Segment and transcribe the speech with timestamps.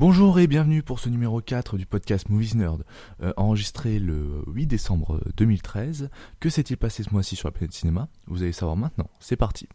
[0.00, 2.84] Bonjour et bienvenue pour ce numéro 4 du podcast Movies Nerd,
[3.20, 6.08] euh, enregistré le 8 décembre 2013.
[6.38, 8.06] Que s'est-il passé ce mois-ci sur la planète cinéma?
[8.28, 9.10] Vous allez savoir maintenant.
[9.18, 9.68] C'est parti.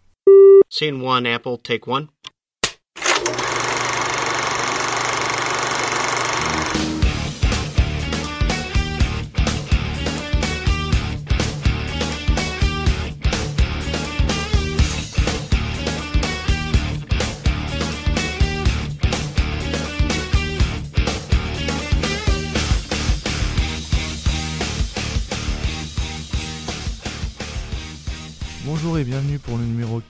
[0.69, 2.07] Scene 1, Apple, take 1.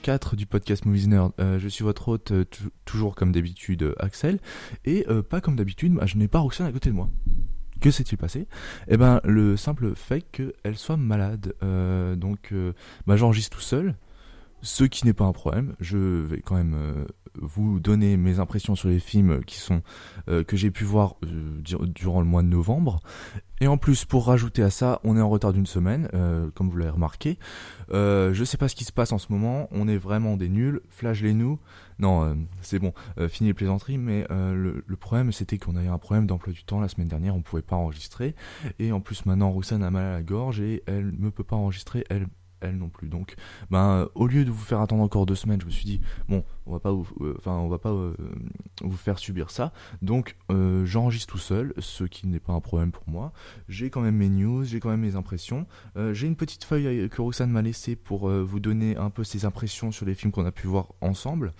[0.02, 1.32] 4 du podcast Movies Nerd.
[1.40, 4.38] Euh, je suis votre hôte, euh, tou- toujours comme d'habitude, euh, Axel.
[4.84, 7.08] Et pas comme d'habitude, bah, je n'ai pas Roxane à côté de moi.
[7.80, 8.46] Que s'est-il passé?
[8.88, 11.54] Eh ben, le simple fait qu'elle soit malade.
[12.16, 12.52] Donc,
[13.06, 13.94] bah, j'enregistre tout seul.
[14.66, 15.76] Ce qui n'est pas un problème.
[15.78, 19.82] Je vais quand même euh, vous donner mes impressions sur les films qui sont
[20.28, 23.00] euh, que j'ai pu voir euh, dur- durant le mois de novembre.
[23.60, 26.08] Et en plus, pour rajouter à ça, on est en retard d'une semaine,
[26.54, 27.38] comme vous l'avez remarqué.
[27.90, 29.68] Je sais pas ce qui se passe en ce moment.
[29.70, 30.80] On est vraiment des nuls.
[30.88, 31.60] Flagellez-nous.
[31.98, 32.92] Non, euh, c'est bon.
[33.28, 33.96] Fini les plaisanteries.
[33.96, 37.08] Mais le, le problème, c'était qu'on a eu un problème d'emploi du temps la semaine
[37.08, 37.36] dernière.
[37.36, 38.34] On pouvait pas enregistrer.
[38.78, 41.56] Et en plus, maintenant, Roxane a mal à la gorge et elle ne peut pas
[41.56, 42.04] enregistrer.
[42.10, 42.26] Elle,
[42.60, 43.08] elle non plus.
[43.08, 43.34] Donc,
[43.70, 46.00] ben, euh, au lieu de vous faire attendre encore deux semaines, je me suis dit,
[46.28, 48.14] bon, on va pas vous, euh, enfin, on va pas euh,
[48.82, 49.72] vous faire subir ça.
[50.02, 50.36] Donc,
[50.84, 53.32] j'enregistre tout seul, ce qui n'est pas un problème pour moi.
[53.68, 55.66] J'ai quand même mes news, j'ai quand même mes impressions.
[56.12, 59.90] J'ai une petite feuille que Roxane m'a laissée pour vous donner un peu ses impressions
[59.90, 61.52] sur les films qu'on a pu voir ensemble.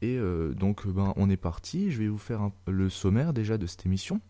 [0.00, 0.18] Et
[0.56, 1.90] donc, ben, on est parti.
[1.90, 4.20] Je vais vous faire le sommaire déjà de cette émission.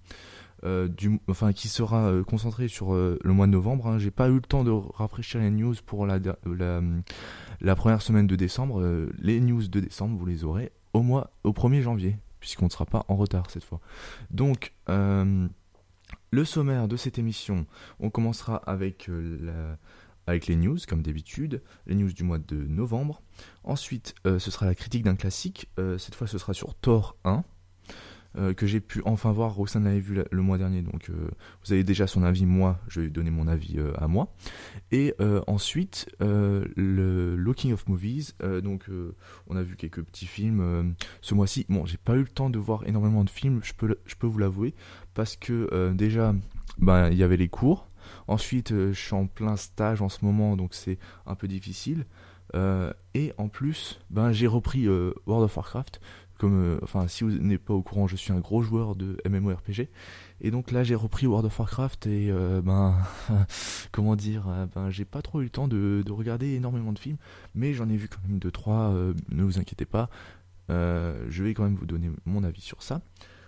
[0.65, 0.89] Euh,
[1.29, 3.89] enfin, qui sera euh, concentré sur euh, le mois de novembre.
[3.89, 3.99] Hein.
[3.99, 8.37] J'ai pas eu le temps de rafraîchir les news pour la, la, première semaine de
[8.37, 8.83] décembre.
[9.19, 12.87] Les news de décembre, vous les aurez au mois, au 1er janvier, puisqu'on ne sera
[12.87, 13.81] pas en retard cette fois.
[14.31, 17.67] Donc, le sommaire de cette émission,
[17.99, 19.79] on commencera avec, la-
[20.27, 23.23] avec les news, comme d'habitude, les news du mois de novembre.
[23.65, 25.69] Ensuite, ce sera la critique d'un classique.
[25.99, 27.43] Cette fois, ce sera sur Thor 1.
[28.39, 31.31] Euh, que j'ai pu enfin voir, Roxane l'avait vu le mois dernier, donc euh,
[31.65, 34.35] vous avez déjà son avis, moi je vais donner mon avis euh, à moi.
[34.91, 35.15] Et
[35.47, 38.87] ensuite, le Looking of Movies, donc
[39.47, 41.67] on a vu quelques petits films ce mois-ci.
[41.69, 44.27] Bon, j'ai pas eu le temps de voir énormément de films, je peux, je peux
[44.27, 44.75] vous l'avouer,
[45.15, 46.35] parce que déjà,
[46.79, 47.89] ben, il y avait les cours.
[48.29, 52.05] Ensuite, je suis en plein stage en ce moment, donc c'est un peu difficile.
[53.15, 56.01] Et en plus, ben, j'ai repris World of Warcraft.
[56.47, 59.89] Euh, enfin, si vous n'êtes pas au courant, je suis un gros joueur de MMORPG.
[60.45, 62.97] Et donc là, j'ai repris World of Warcraft et euh, ben,
[63.93, 66.99] comment dire, euh, ben, j'ai pas trop eu le temps de, de regarder énormément de
[66.99, 67.17] films,
[67.55, 68.91] mais j'en ai vu quand même deux trois.
[68.93, 70.11] euh, ne vous inquiétez pas,
[70.69, 73.03] je vais quand même vous donner mon avis sur ça.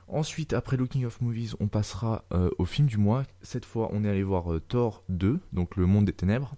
[0.07, 2.25] Ensuite, après Looking of Movies, on passera
[2.59, 3.25] au film du mois.
[3.41, 6.55] Cette fois, on est allé voir Thor 2, donc Le Monde des Ténèbres.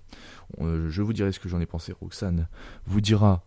[0.60, 1.92] Je vous dirai ce que j'en ai pensé.
[1.92, 2.48] Roxane
[2.84, 3.44] vous dira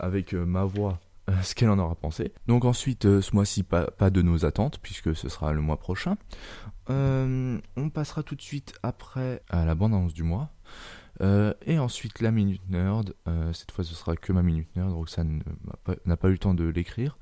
[0.00, 0.98] avec ma voix
[1.42, 2.32] ce qu'elle en aura pensé.
[2.46, 6.16] Donc ensuite, euh, ce mois-ci, pas, de nos attentes, puisque ce sera le mois prochain.
[6.90, 10.50] Euh, on passera tout de suite après à la bande-annonce du mois.
[11.20, 13.14] Euh, et ensuite la Minute Nerd.
[13.28, 14.92] Euh, cette fois, ce sera que ma Minute Nerd.
[14.92, 15.42] Roxane
[15.88, 17.18] euh, n'a pas eu le temps de l'écrire.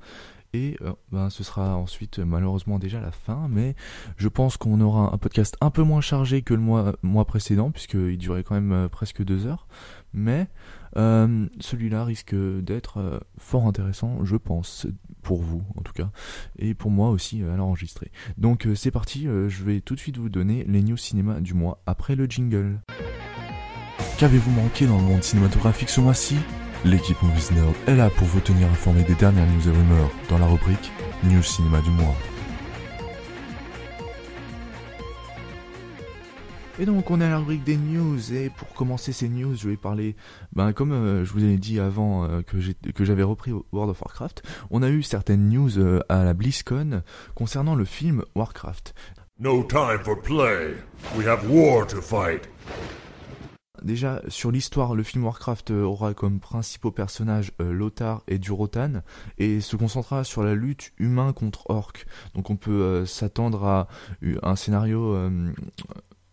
[0.53, 3.75] Et euh, ben, ce sera ensuite euh, malheureusement déjà la fin, mais
[4.17, 7.71] je pense qu'on aura un podcast un peu moins chargé que le mois, mois précédent,
[7.71, 9.67] puisqu'il durait quand même euh, presque deux heures.
[10.13, 10.47] Mais
[10.97, 14.87] euh, celui-là risque d'être euh, fort intéressant, je pense,
[15.21, 16.09] pour vous en tout cas,
[16.57, 18.11] et pour moi aussi euh, à l'enregistrer.
[18.37, 21.81] Donc c'est parti, je vais tout de suite vous donner les news cinéma du mois
[21.85, 22.79] après le jingle.
[24.17, 26.37] Qu'avez-vous manqué dans le monde cinématographique ce mois-ci?
[26.85, 30.37] L'équipe Movies Nerd est là pour vous tenir informé des dernières news et rumeurs dans
[30.37, 30.91] la rubrique
[31.23, 32.15] News Cinéma du mois.
[36.79, 39.69] Et donc on est à la rubrique des news et pour commencer ces news je
[39.69, 40.15] vais parler,
[40.53, 44.41] ben comme euh, je vous ai dit avant euh, que j'avais repris World of Warcraft,
[44.71, 47.03] on a eu certaines news euh, à la BlizzCon
[47.35, 48.95] concernant le film Warcraft.
[49.39, 50.73] No time for play.
[51.15, 52.49] We have war to fight.
[53.83, 59.01] Déjà, sur l'histoire, le film Warcraft euh, aura comme principaux personnages euh, Lothar et Durotan
[59.37, 62.05] et se concentrera sur la lutte humain contre orc.
[62.33, 63.87] Donc on peut euh, s'attendre à
[64.41, 65.51] un scénario, euh,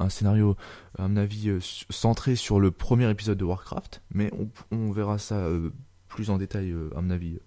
[0.00, 0.56] un scénario,
[0.98, 1.58] à mon avis, euh,
[1.90, 4.30] centré sur le premier épisode de Warcraft, mais
[4.70, 5.70] on, verra ça euh,
[6.08, 7.38] plus en détail, euh, à mon avis,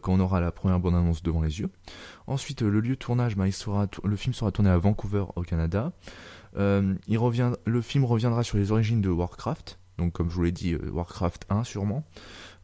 [0.00, 1.70] quand on aura la première bonne annonce devant les yeux.
[2.26, 3.44] Ensuite, le lieu de tournage, bah,
[4.04, 5.92] le film sera tourné à Vancouver, au Canada.
[6.54, 11.46] Le film reviendra sur les origines de Warcraft, donc comme je vous l'ai dit, Warcraft
[11.48, 12.04] 1 sûrement.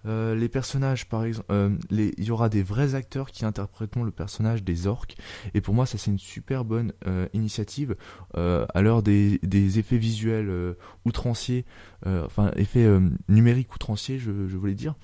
[0.07, 4.11] Euh, les personnages, par exemple, euh, il y aura des vrais acteurs qui interpréteront le
[4.11, 5.17] personnage des orques.
[5.55, 7.97] Et pour moi, ça c'est une super bonne euh, initiative
[8.35, 9.39] à l'heure des,
[9.79, 11.65] effets visuels outranciers,
[12.07, 12.87] enfin effets
[13.29, 14.95] numériques outranciers, je, voulais dire.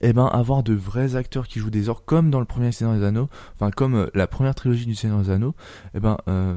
[0.00, 2.96] Eh ben, avoir de vrais acteurs qui jouent des orques comme dans le premier Seigneur
[2.96, 5.54] des Anneaux, enfin comme la première trilogie du Seigneur des Anneaux,
[5.94, 6.16] eh ben,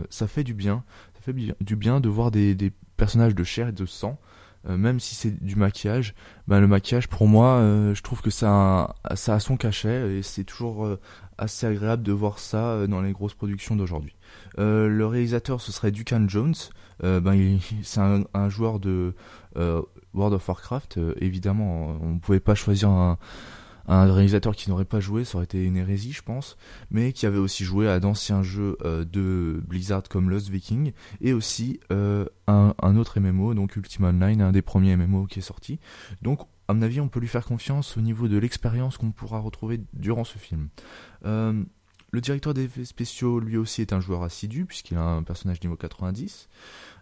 [0.10, 0.84] ça fait du bien.
[1.16, 4.20] Ça fait du bien de voir des personnages de chair et de sang,
[4.68, 6.16] euh, même si c'est du maquillage.
[6.48, 10.18] Ben, le maquillage, pour moi, euh, je trouve que ça a, ça a son cachet
[10.18, 11.00] et c'est toujours euh,
[11.38, 14.16] assez agréable de voir ça dans les grosses productions d'aujourd'hui.
[14.58, 16.56] Le réalisateur, ce serait Duncan Jones.
[17.02, 19.14] Ben, c'est un, un joueur de
[20.14, 21.00] World of Warcraft.
[21.18, 23.18] Évidemment, on ne pouvait pas choisir un,
[23.88, 26.58] un réalisateur qui n'aurait pas joué, ça aurait été une hérésie, je pense,
[26.92, 31.34] mais qui avait aussi joué à d'anciens jeux euh, de Blizzard comme Lost Viking et
[31.34, 35.80] aussi euh, un, autre MMO, donc Ultima Online, un des premiers MMO qui est sorti.
[36.22, 39.40] Donc, à mon avis, on peut lui faire confiance au niveau de l'expérience qu'on pourra
[39.40, 40.70] retrouver durant ce film.
[41.26, 41.64] Euh,
[42.12, 45.62] le directeur des effets spéciaux, lui aussi, est un joueur assidu, puisqu'il a un personnage
[45.62, 46.48] niveau 90.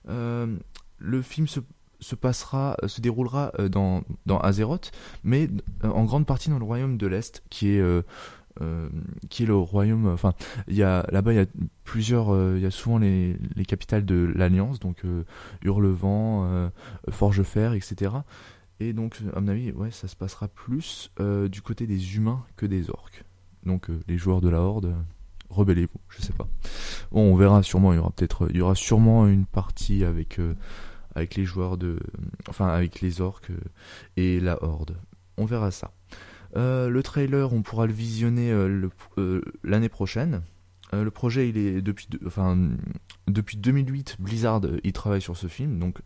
[0.09, 0.57] Euh,
[0.97, 1.59] le film se,
[2.03, 4.91] se passera, se déroulera euh, dans, dans Azeroth,
[5.23, 5.49] mais
[5.83, 8.03] euh, en grande partie dans le royaume de l'Est, qui est, euh,
[8.61, 8.89] euh,
[9.29, 10.07] qui est le royaume.
[10.07, 10.33] Enfin,
[10.67, 11.45] là-bas, il y a
[11.83, 15.23] plusieurs, euh, il y a souvent les, les capitales de l'Alliance, donc euh,
[15.63, 16.69] Hurlevent, euh,
[17.09, 18.11] Forgefer, etc.
[18.79, 22.43] Et donc, à mon avis, ouais, ça se passera plus euh, du côté des humains
[22.57, 23.23] que des orques.
[23.65, 25.01] Donc, euh, les joueurs de la Horde, euh,
[25.49, 26.47] rebellez-vous, je sais pas.
[27.11, 27.93] Bon, on verra sûrement.
[27.93, 30.55] Il y aura peut-être, il y aura sûrement une partie avec euh,
[31.15, 31.99] avec les joueurs de,
[32.49, 33.51] enfin, avec les orques
[34.17, 34.97] et la Horde.
[35.37, 35.91] On verra ça.
[36.55, 38.87] Euh, le trailer, on pourra le visionner euh,
[39.17, 40.41] euh, l'année prochaine.
[40.91, 42.69] Le projet, il est depuis, de- enfin,
[43.27, 45.97] depuis 2008, Blizzard, il travaille sur ce film, donc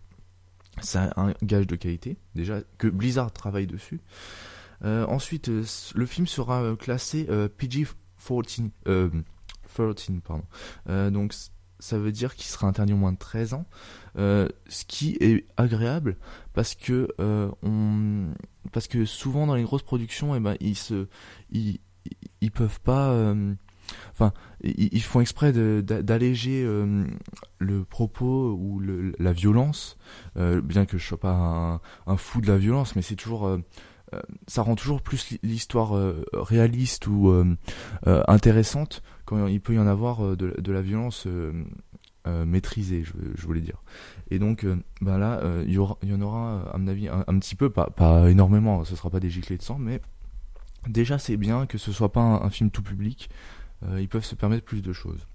[0.80, 2.16] c'est un gage de qualité.
[2.36, 4.00] Déjà que Blizzard travaille dessus.
[4.86, 9.10] Ensuite, le film sera classé euh, PG-14, euh,
[9.76, 10.46] 13, pardon.
[11.12, 11.34] Donc
[11.80, 13.66] ça veut dire qu'il sera interdit au moins de 13 ans,
[14.18, 16.18] euh, ce qui est agréable
[16.54, 18.34] parce que euh, on,
[18.72, 21.08] parce que souvent dans les grosses productions, eh ben ils se,
[21.52, 21.80] ils,
[22.42, 23.54] ils- peuvent pas, euh,
[24.12, 24.34] enfin
[24.64, 26.66] ils, font exprès d'alléger
[27.60, 28.82] le propos ou
[29.20, 29.98] la violence,
[30.36, 33.58] bien que je sois pas un, un fou de la violence, mais c'est toujours
[34.48, 35.94] ça rend toujours plus l'histoire
[36.34, 37.32] réaliste ou
[38.06, 41.52] intéressante quand il peut y en avoir euh, de, la violence euh,
[42.28, 43.84] euh, maîtrisée, je, voulais dire.
[44.32, 44.66] Et donc,
[45.02, 47.92] ben là, il y, en aura, à mon avis, un, petit peu, pas,
[48.30, 50.02] énormément, ce sera pas des giclées de sang, mais
[50.88, 53.30] déjà c'est bien que ce soit pas un, film tout public,
[53.98, 55.28] ils peuvent se permettre plus de choses.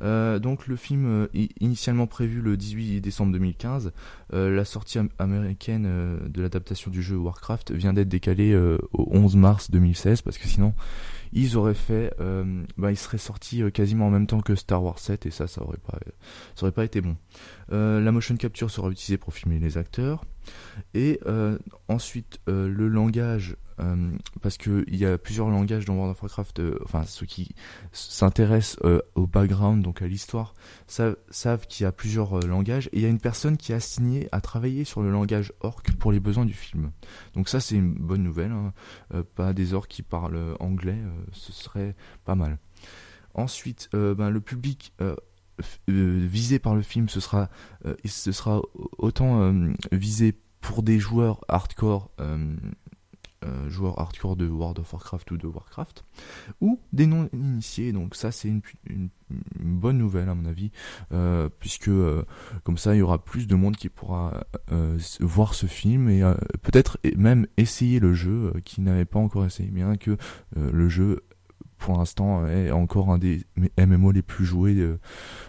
[0.00, 1.28] Donc le film
[1.60, 3.92] initialement prévu le 18 décembre 2015,
[4.32, 8.56] euh, la sortie am- américaine de l'adaptation du jeu Warcraft vient d'être décalée
[8.92, 10.74] au 11 mars 2016 parce que sinon
[11.32, 14.82] ils auraient fait, euh, bah, ils seraient sortis euh, quasiment en même temps que Star
[14.82, 15.98] Wars 7 et ça, ça aurait pas,
[16.54, 17.16] ça aurait pas été bon.
[17.72, 20.24] Euh, la motion capture sera utilisée pour filmer les acteurs
[20.94, 21.20] et
[21.88, 24.10] ensuite le langage, euh,
[24.42, 27.54] parce que il y a plusieurs langages dans World of Warcraft, euh, enfin ceux qui
[27.92, 30.54] s'intéressent euh, au background, donc à l'histoire,
[30.86, 31.16] savent,
[31.68, 34.40] qu'il y a plusieurs langages et il y a une personne qui est assignée à
[34.40, 36.90] travailler sur le langage orc pour les besoins du film.
[37.34, 38.52] Donc ça c'est une bonne nouvelle.
[38.52, 38.72] hein.
[39.34, 40.98] Pas des orcs qui parlent anglais,
[41.32, 41.94] ce serait
[42.24, 42.58] pas mal.
[43.34, 44.92] Ensuite, ben, le public
[45.88, 47.50] visé par le film, ce sera,
[48.98, 49.52] autant
[49.92, 52.10] visé pour des joueurs hardcore,
[53.44, 56.04] euh, joueurs hardcore de World of Warcraft ou de Warcraft,
[56.60, 57.92] ou des non-initiés.
[57.92, 58.60] Donc ça, c'est une,
[59.58, 60.72] bonne nouvelle à mon avis,
[61.12, 62.24] euh, puisque euh,
[62.64, 66.22] comme ça, il y aura plus de monde qui pourra euh, voir ce film et
[66.62, 70.16] peut-être même essayer le jeu qui n'avait pas encore essayé, bien que
[70.56, 71.22] le jeu
[71.78, 73.44] pour l'instant est encore un des
[73.78, 74.96] MMO les plus joués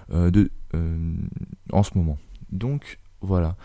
[0.03, 2.17] en ce moment.
[2.51, 3.55] Donc voilà.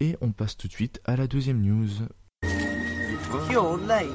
[0.00, 1.88] Et on passe tout de suite à la deuxième news.
[3.32, 4.12] You're late.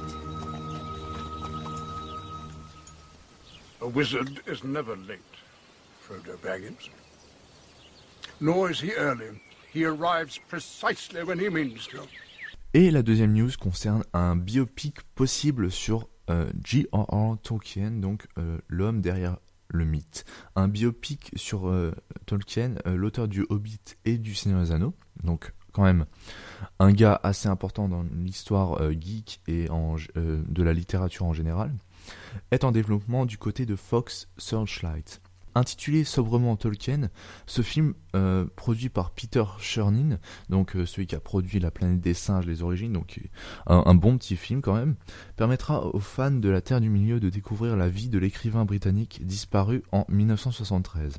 [3.82, 5.20] A wizard is never late,
[6.04, 6.90] Frodo Baggins.
[8.40, 9.42] Nor is he early.
[9.74, 12.02] He arrives precisely when he means to.
[12.76, 17.38] Et la deuxième news concerne un biopic possible sur euh, J.R.R.
[17.42, 19.38] Tolkien, donc euh, l'homme derrière
[19.70, 20.26] le mythe.
[20.56, 21.92] Un biopic sur euh,
[22.28, 24.94] Tolkien, euh, l'auteur du Hobbit et du Seigneur des Anneaux.
[25.24, 26.06] Donc quand même
[26.80, 31.72] un gars assez important dans l'histoire euh, geek et euh, de la littérature en général,
[32.50, 35.22] est en développement du côté de Fox Searchlight.
[35.54, 37.10] intitulé sobrement Tolkien,
[37.46, 40.18] ce film euh, produit par Peter Chernin,
[40.50, 43.20] donc celui qui a produit La planète des singes, les origines, donc
[43.68, 44.96] un, un, bon petit film quand même,
[45.36, 49.24] permettra aux fans de la Terre du Milieu de découvrir la vie de l'écrivain britannique
[49.24, 51.18] disparu en 1973,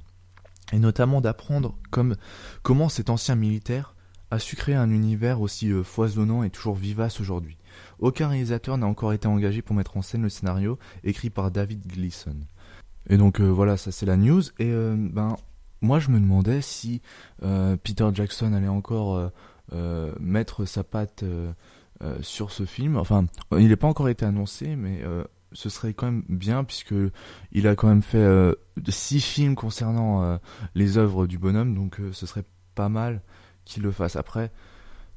[0.72, 2.16] et notamment d'apprendre comme,
[2.64, 3.94] comment cet ancien militaire
[4.30, 7.56] a su créer un univers aussi euh, foisonnant et toujours vivace aujourd'hui.
[7.99, 11.87] Aucun réalisateur n'a encore été engagé pour mettre en scène le scénario écrit par David
[11.87, 12.37] Gleason.
[13.08, 14.42] Et donc euh, voilà, ça c'est la news.
[14.58, 15.37] Et euh, ben
[15.80, 17.00] moi je me demandais si
[17.85, 19.30] Peter Jackson allait encore
[20.18, 21.25] mettre sa patte
[22.20, 22.97] sur ce film.
[22.97, 25.04] Enfin, il n'est pas encore été annoncé, mais
[25.52, 26.97] ce serait quand même bien puisque
[27.52, 28.26] il a quand même fait
[28.88, 30.40] six films concernant
[30.75, 32.44] les œuvres du bonhomme, donc ce serait
[32.75, 33.23] pas mal
[33.68, 34.16] qu'il le fasse.
[34.16, 34.50] Après,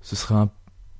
[0.01, 0.35] ce serait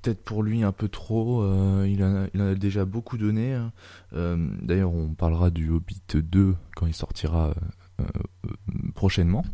[0.02, 1.44] peut-être pour lui un peu trop.
[1.44, 3.54] Euh, il, a, il a déjà beaucoup donné.
[3.54, 3.72] Hein.
[4.14, 7.54] Euh, d'ailleurs, on parlera du Hobbit 2 quand il sortira
[8.00, 8.04] euh,
[8.96, 9.46] prochainement.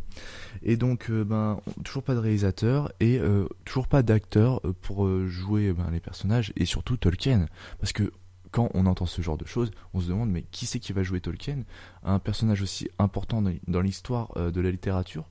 [0.62, 3.20] Et donc, ben, toujours pas de réalisateur et
[3.64, 7.46] toujours pas d'acteur pour jouer ben, les personnages et surtout Tolkien.
[7.78, 8.12] Parce que
[8.50, 11.02] quand on entend ce genre de choses, on se demande mais qui c'est qui va
[11.02, 11.64] jouer Tolkien?
[12.02, 15.28] Un personnage aussi important dans l'histoire de la littérature?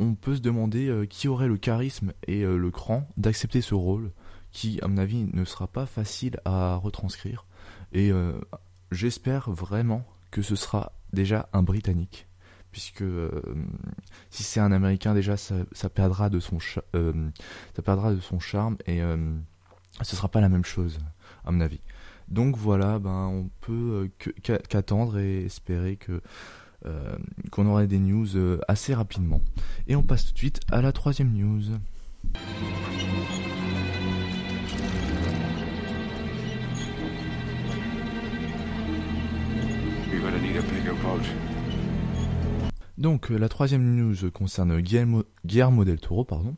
[0.00, 3.74] On peut se demander euh, qui aurait le charisme et euh, le cran d'accepter ce
[3.74, 4.10] rôle,
[4.50, 7.46] qui, à mon avis, ne sera pas facile à retranscrire.
[7.92, 8.32] Et euh,
[8.90, 12.26] j'espère vraiment que ce sera déjà un Britannique,
[12.72, 13.04] puisque
[14.30, 16.82] si c'est un Américain, déjà, ça, perdra de son ça
[17.84, 19.00] perdra de son charme et
[20.02, 20.98] ce sera pas la même chose,
[21.44, 21.80] à mon avis.
[22.28, 24.08] Donc voilà, ben on peut
[24.42, 26.22] qu'attendre et espérer que
[26.86, 27.14] euh,
[27.50, 29.42] qu'on aurait des news euh, assez rapidement.
[29.86, 31.60] Et on passe tout de suite à la troisième news.
[42.96, 46.56] Donc euh, la troisième news concerne Guillermo, del Toro, pardon.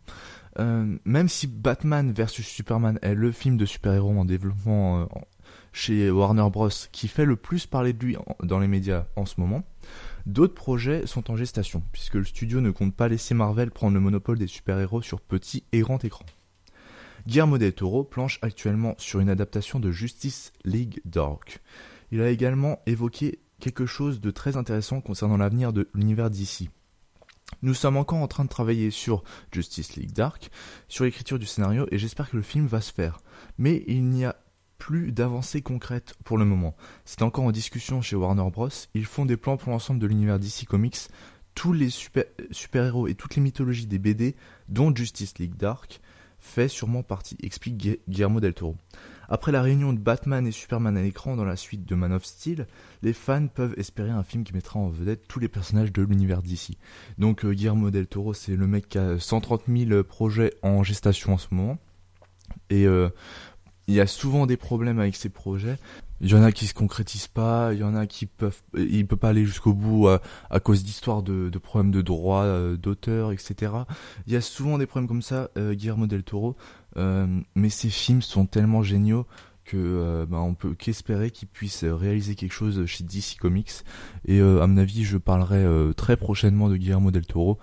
[0.56, 5.08] même si Batman vs Superman est le film de super-héros en développement
[5.72, 6.68] chez Warner Bros.
[6.92, 9.64] qui fait le plus parler de lui dans les médias en ce moment,
[10.26, 14.00] D'autres projets sont en gestation, puisque le studio ne compte pas laisser Marvel prendre le
[14.00, 16.24] monopole des super-héros sur petit et grand écran.
[17.26, 21.60] Guillermo del Toro planche actuellement sur une adaptation de Justice League Dark.
[22.10, 26.68] Il a également évoqué quelque chose de très intéressant concernant l'avenir de l'univers d'ici.
[27.62, 30.50] Nous sommes encore en train de travailler sur Justice League Dark,
[30.88, 33.20] sur l'écriture du scénario, et j'espère que le film va se faire.
[33.58, 34.36] Mais il n'y a
[34.82, 36.74] plus d'avancées concrètes pour le moment.
[37.04, 38.68] C'est encore en discussion chez Warner Bros.
[38.94, 41.08] Ils font des plans pour l'ensemble de l'univers DC Comics,
[41.54, 44.34] tous les super-héros et toutes les mythologies des BD,
[44.68, 46.00] dont Justice League Dark,
[46.40, 47.76] fait sûrement partie, explique
[48.08, 48.76] Guillermo del Toro.
[49.28, 52.24] Après la réunion de Batman et Superman à l'écran dans la suite de Man of
[52.24, 52.66] Steel,
[53.02, 56.42] les fans peuvent espérer un film qui mettra en vedette tous les personnages de l'univers
[56.42, 56.72] DC.
[57.18, 61.34] Donc euh, Guillermo del Toro, c'est le mec qui a 130 000 projets en gestation
[61.34, 61.78] en ce moment.
[62.68, 63.08] Et euh,
[63.88, 65.76] il y a souvent des problèmes avec ces projets.
[66.20, 69.06] Il y en a qui se concrétisent pas, il y en a qui peuvent, il
[69.08, 73.72] peut pas aller jusqu'au bout à, cause d'histoires de, problèmes de droit euh, d'auteur, etc.
[74.28, 76.56] Il y a souvent des problèmes comme ça, euh, Guillermo del Toro,
[76.96, 79.26] euh, mais ces films sont tellement géniaux
[79.64, 83.70] que bah, on peut qu'espérer qu'il puisse réaliser quelque chose chez DC Comics.
[84.26, 87.58] Et à mon avis, je parlerai très prochainement de Guillermo del Toro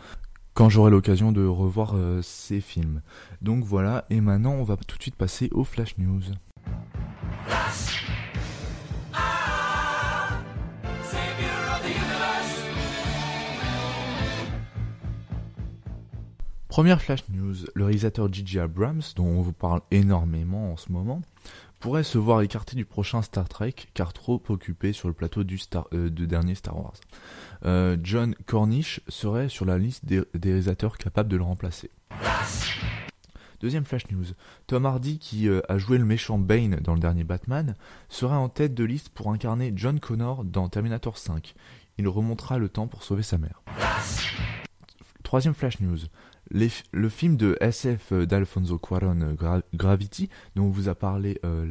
[0.60, 3.02] quand j'aurai l'occasion de revoir euh, ces films.
[3.42, 6.20] Donc voilà, et maintenant on va tout de suite passer aux Flash News.
[16.68, 18.60] Première flash news, le réalisateur J.J.
[18.60, 21.22] Abrams, dont on vous parle énormément en ce moment,
[21.80, 25.58] pourrait se voir écarté du prochain Star Trek car trop occupé sur le plateau du,
[25.58, 26.96] Star, euh, dernier Star Wars.
[27.66, 31.90] Euh, John Cornish serait sur la liste des, réalisateurs capables de le remplacer.
[33.62, 34.26] Deuxième flash news.
[34.68, 37.76] Tom Hardy, qui euh, a joué le méchant Bane dans le dernier Batman,
[38.08, 41.56] sera en tête de liste pour incarner John Connor dans Terminator 5.
[41.98, 43.62] Il remontera le temps pour sauver sa mère.
[45.24, 46.00] Troisième flash news
[46.52, 49.36] le film de SF d'Alfonso Cuarón
[49.74, 51.66] Gravity, dont on vous a parlé euh,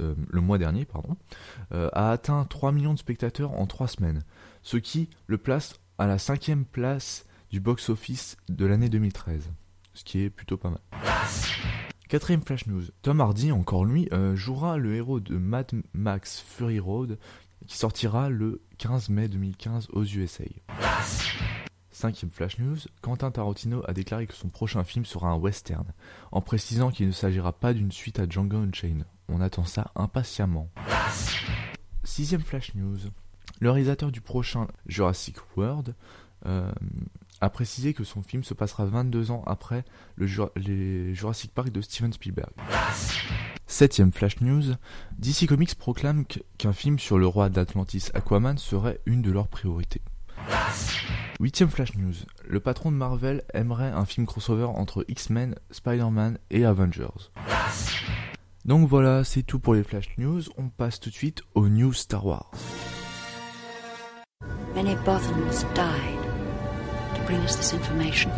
[0.00, 0.86] euh, le mois dernier,
[1.72, 4.22] euh, a atteint 3 millions de spectateurs en 3 semaines,
[4.62, 9.50] ce qui le place à la cinquième place du box-office de l'année 2013,
[9.94, 10.80] ce qui est plutôt pas mal.
[12.08, 17.18] Quatrième flash news, Tom Hardy, encore lui, jouera le héros de Mad Max Fury Road,
[17.66, 20.44] qui sortira le 15 mai 2015 aux USA.
[21.98, 25.84] Cinquième flash news, Quentin Tarantino a déclaré que son prochain film sera un western,
[26.30, 29.04] en précisant qu'il ne s'agira pas d'une suite à Django Unchained.
[29.28, 30.68] On attend ça impatiemment.
[32.04, 32.98] Sixième flash news,
[33.58, 35.96] Le réalisateur du prochain Jurassic World
[36.46, 36.70] euh,
[37.40, 41.80] a précisé que son film se passera 22 ans après le les Jurassic Park de
[41.80, 42.52] Steven Spielberg.
[43.66, 44.74] Septième Flash News,
[45.18, 46.26] DC Comics proclame
[46.58, 50.02] qu'un film sur le roi d'Atlantis Aquaman serait une de leurs priorités.
[51.40, 52.14] Huitième Flash News,
[52.48, 57.30] le patron de Marvel aimerait un film crossover entre X-Men, Spider-Man et Avengers.
[58.64, 61.92] Donc voilà, c'est tout pour les Flash News, on passe tout de suite aux News
[61.92, 62.50] Star Wars.
[64.74, 66.18] Many Bothans died
[67.14, 68.30] to bring us this information.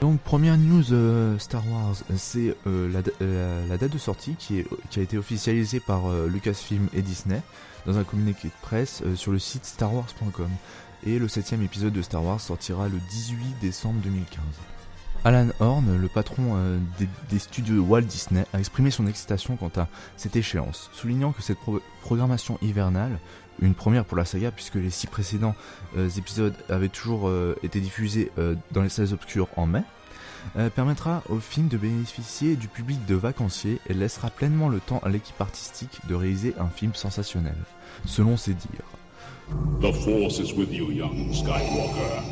[0.00, 2.90] Donc première news euh, Star Wars, c'est euh,
[3.22, 7.40] euh, la, date de sortie qui, est, qui a été officialisée par Lucasfilm et Disney
[7.86, 10.50] dans un communiqué de presse sur le site starwars.com.
[11.06, 14.40] Et le septième épisode de Star Wars sortira le 18 décembre 2015.
[15.22, 16.56] Alan Horn, le patron
[16.98, 21.58] des, studios Walt Disney, a exprimé son excitation quant à cette échéance, soulignant que cette
[22.00, 23.18] programmation hivernale
[23.60, 25.54] une première pour la saga puisque les six précédents
[25.96, 29.82] euh, épisodes avaient toujours euh, été diffusés euh, dans les salles obscures en mai,
[30.74, 35.10] permettra au film de bénéficier du public de vacanciers et laissera pleinement le temps à
[35.10, 37.56] l'équipe artistique de réaliser un film sensationnel,
[38.06, 38.99] selon ses dires.
[39.80, 42.22] The Force is with you, young Skywalker.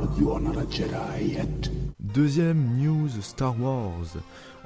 [0.00, 1.70] But you are not a Jedi yet.
[2.00, 4.16] Deuxième news Star Wars.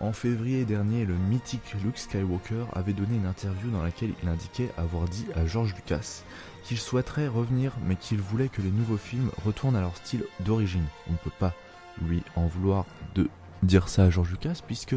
[0.00, 4.70] En février dernier, le mythique Luke Skywalker avait donné une interview dans laquelle il indiquait
[4.76, 6.22] avoir dit à George Lucas
[6.64, 10.84] qu'il souhaiterait revenir mais qu'il voulait que les nouveaux films retournent à leur style d'origine.
[11.08, 11.54] On ne peut pas
[12.00, 13.28] lui en vouloir de
[13.62, 14.96] dire ça à George Lucas puisque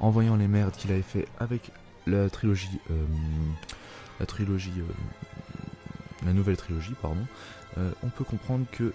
[0.00, 1.70] en voyant les merdes qu'il avait fait avec
[2.06, 3.04] la trilogie euh,
[4.20, 7.26] la trilogie euh, la nouvelle trilogie pardon
[7.78, 8.92] euh, on peut comprendre que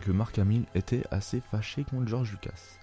[0.00, 2.78] que Mark Hamill était assez fâché contre George Lucas.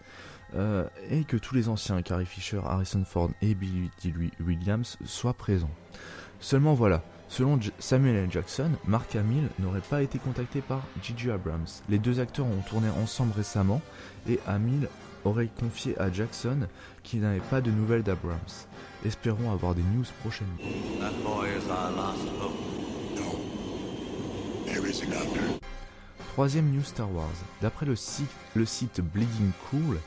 [0.55, 3.91] Euh, et que tous les anciens, Carrie Fisher, Harrison Ford et Billy.
[4.39, 5.69] Williams, soient présents.
[6.39, 8.31] Seulement voilà, selon Samuel L.
[8.31, 11.67] Jackson, Mark Hamill n'aurait pas été contacté par Gigi Abrams.
[11.87, 13.81] Les deux acteurs ont tourné ensemble récemment
[14.27, 14.89] et Hamill
[15.23, 16.67] aurait confié à Jackson
[17.03, 18.39] qu'il n'avait pas de nouvelles d'Abrams.
[19.05, 20.57] Espérons avoir des news prochainement.
[26.33, 27.27] Troisième news Star Wars.
[27.61, 27.95] D'après le,
[28.55, 29.99] le site Bleeding Cool,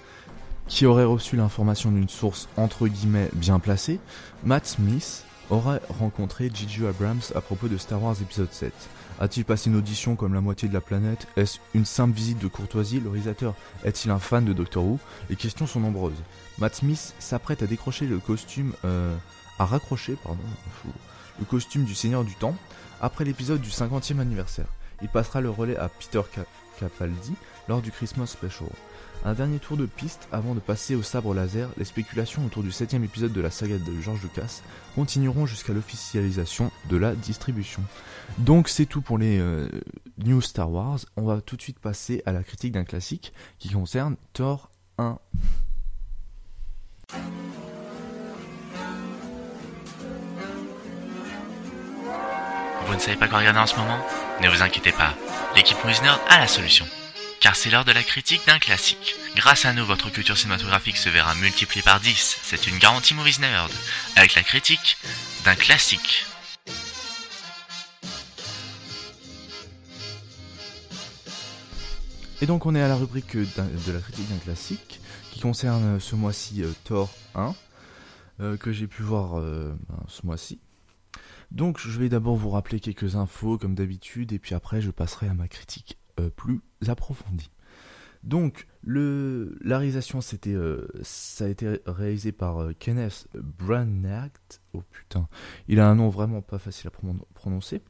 [0.67, 4.01] qui aurait reçu l'information d'une source entre guillemets bien placée,
[4.45, 6.87] Matt Smith aurait rencontré J.J.
[6.87, 8.73] Abrams à propos de Star Wars épisode 7.
[9.21, 11.29] A-t-il passé une audition comme la moitié de la planète?
[11.37, 13.01] Est-ce une simple visite de courtoisie?
[13.01, 14.99] Le réalisateur est-il un fan de Doctor Who?
[15.29, 16.23] Les questions sont nombreuses.
[16.59, 19.15] Matt Smith s'apprête à décrocher le costume, euh,
[19.59, 20.41] à raccrocher, pardon,
[21.39, 22.57] le costume du Seigneur du Temps
[23.03, 24.67] après l'épisode du 50e anniversaire.
[25.03, 26.23] Il passera le relais à Peter
[26.81, 27.35] Capaldi
[27.69, 28.71] lors du Christmas Special.
[29.25, 32.73] Un dernier tour de piste avant de passer au sabre laser, les spéculations autour du
[32.73, 34.63] septième épisode de la saga de George Lucas
[34.97, 37.83] continueront jusqu'à l'officialisation de la distribution.
[38.39, 39.69] Donc c'est tout pour les euh,
[40.19, 40.99] news Star Wars.
[41.17, 45.19] On va tout de suite passer à la critique d'un classique qui concerne Thor 1.
[52.87, 53.99] Vous ne savez pas quoi regarder en ce moment?
[54.43, 55.15] Ne vous inquiétez pas,
[55.55, 56.85] l'équipe Wisner a la solution
[57.43, 59.17] car c'est l'heure de la critique d'un classique.
[59.35, 62.39] Grâce à nous, votre culture cinématographique se verra multipliée par 10.
[62.41, 63.73] C'est une garantie Movies Nerd.
[64.15, 64.97] Avec la critique
[65.45, 66.25] d'un classique.
[72.41, 75.01] Et donc on est à la rubrique de la critique d'un classique
[75.33, 77.55] qui concerne ce mois-ci euh, Thor 1
[78.41, 80.61] euh, que j'ai pu voir euh, ben, ce mois-ci.
[81.51, 85.29] Donc je vais d'abord vous rappeler quelques infos comme d'habitude et puis après je passerai
[85.29, 87.51] à ma critique euh, plus approfondie.
[88.23, 94.31] Donc, le, la réalisation, c'était, euh, ça a été réalisé par euh, Kenneth Branagh.
[94.75, 95.27] Oh putain,
[95.69, 97.83] il a un nom vraiment pas facile à prononcer.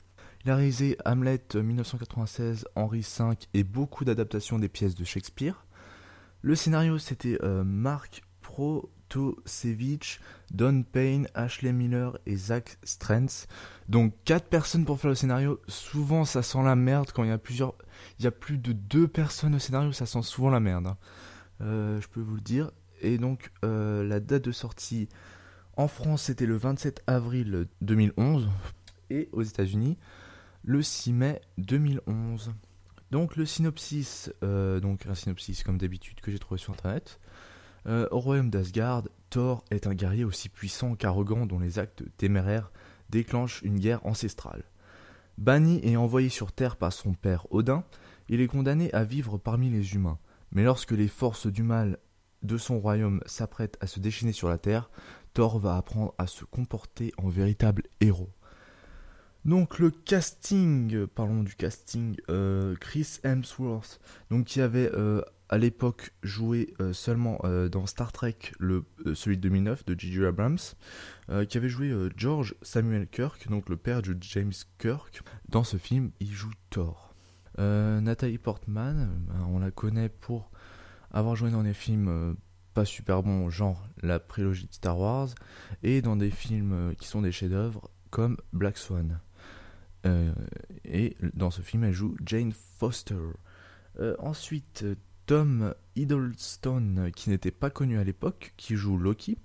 [0.44, 5.66] Il a réalisé Hamlet 1996, Henri V et beaucoup d'adaptations des pièces de Shakespeare.
[6.40, 8.90] Le scénario, c'était Mark Pro
[9.44, 10.20] Sevich,
[10.53, 13.46] Don Payne, Ashley Miller et Zach Strentz.
[13.88, 15.61] Donc quatre personnes pour faire le scénario.
[15.68, 17.75] Souvent ça sent la merde quand il y a plusieurs,
[18.18, 20.87] il y a plus de deux personnes au scénario, ça sent souvent la merde.
[20.87, 20.96] Hein.
[21.61, 22.70] Euh, je peux vous le dire.
[23.01, 25.09] Et donc euh, la date de sortie
[25.77, 28.48] en France c'était le 27 avril 2011
[29.11, 29.98] et aux États-Unis
[30.64, 32.53] le 6 mai 2011.
[33.11, 37.20] Donc le synopsis, euh, donc un synopsis comme d'habitude que j'ai trouvé sur internet.
[37.86, 42.70] Euh, au royaume d'Asgard, Thor est un guerrier aussi puissant qu'arrogant dont les actes téméraires
[43.10, 44.64] déclenchent une guerre ancestrale.
[45.38, 47.84] Banni et envoyé sur Terre par son père Odin,
[48.28, 50.18] il est condamné à vivre parmi les humains.
[50.52, 51.98] Mais lorsque les forces du mal
[52.42, 54.90] de son royaume s'apprêtent à se déchaîner sur la Terre,
[55.32, 58.30] Thor va apprendre à se comporter en véritable héros.
[59.44, 66.12] Donc le casting, parlons du casting, euh, Chris Hemsworth, donc qui avait euh, à l'époque
[66.22, 67.38] joué euh, seulement
[67.70, 68.84] dans Star Trek, le,
[69.14, 70.24] celui de 2009 de J.J.
[70.24, 70.58] Abrams,
[71.48, 75.22] qui avait joué George Samuel Kirk, donc le père de James Kirk.
[75.48, 77.14] Dans ce film, il joue Thor.
[77.58, 79.10] Nathalie Portman,
[79.48, 80.50] on la connaît pour
[81.10, 82.36] avoir joué dans des films
[82.74, 85.28] pas super bons, genre la prélogie de Star Wars,
[85.82, 89.20] et dans des films qui sont des chefs-d'œuvre comme Black Swan.
[90.06, 90.32] Euh,
[90.84, 93.16] et dans ce film, elle joue Jane Foster.
[93.98, 94.84] Euh, ensuite,
[95.26, 99.38] Tom Hiddleston, qui n'était pas connu à l'époque, qui joue Loki.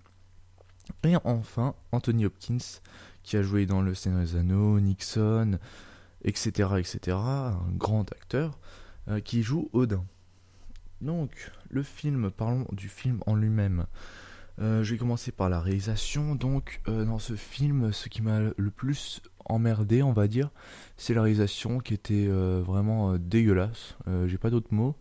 [1.03, 2.81] Et enfin, Anthony Hopkins,
[3.23, 5.59] qui a joué dans Le Seigneur des Anneaux, Nixon,
[6.23, 8.57] etc., etc., un grand acteur,
[9.07, 10.05] euh, qui joue Odin.
[11.01, 13.85] Donc, le film, parlons du film en lui-même.
[14.59, 16.33] je vais commencer par la réalisation.
[16.33, 20.49] Donc, dans ce film, ce qui m'a le plus emmerdé, on va dire,
[20.97, 23.95] c'est la réalisation qui était euh, vraiment euh, dégueulasse.
[24.07, 24.95] Euh, j'ai pas d'autres mots.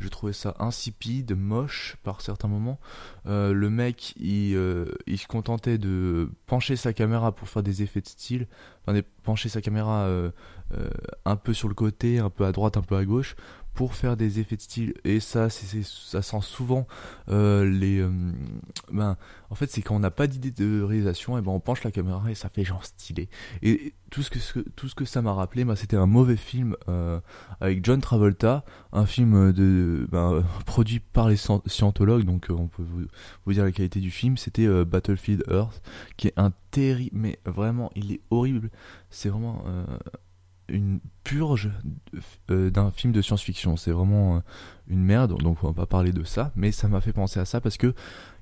[0.00, 2.80] Je trouvais ça insipide, moche par certains moments.
[3.26, 4.58] le mec, il,
[5.06, 8.48] il, se contentait de pencher sa caméra pour faire des effets de style,
[8.86, 10.08] enfin, pencher sa caméra
[11.24, 13.36] un peu sur le côté, un peu à droite, un peu à gauche,
[13.74, 14.94] pour faire des effets de style.
[15.04, 16.86] Et ça c'est ça sent souvent
[17.28, 18.10] euh, les euh,
[18.92, 19.16] ben
[19.48, 21.90] en fait c'est quand on n'a pas d'idée de réalisation et ben on penche la
[21.90, 23.28] caméra et ça fait genre stylé.
[23.62, 26.76] Et tout ce que tout ce que ça m'a rappelé ben, c'était un mauvais film
[26.88, 27.20] euh,
[27.60, 28.64] avec John Travolta.
[28.92, 33.06] Un film de ben, produit par les scientologues donc on peut vous,
[33.46, 34.36] vous, dire la qualité du film.
[34.36, 35.82] C'était Battlefield Earth
[36.16, 38.70] qui est un terrible mais vraiment il est horrible.
[39.10, 39.64] C'est vraiment
[40.70, 41.70] une purge
[42.50, 43.76] euh, d'un film de science-fiction.
[43.76, 44.40] C'est vraiment euh,
[44.88, 47.44] une merde, donc on va pas parler de ça, mais ça m'a fait penser à
[47.44, 47.94] ça parce que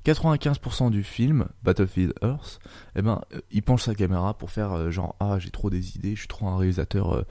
[0.05, 2.61] 95% du film, Battlefield Earth,
[2.97, 6.14] eh ben, euh, il penche sa caméra pour faire genre Ah, j'ai trop des idées,
[6.14, 7.25] je suis trop un réalisateur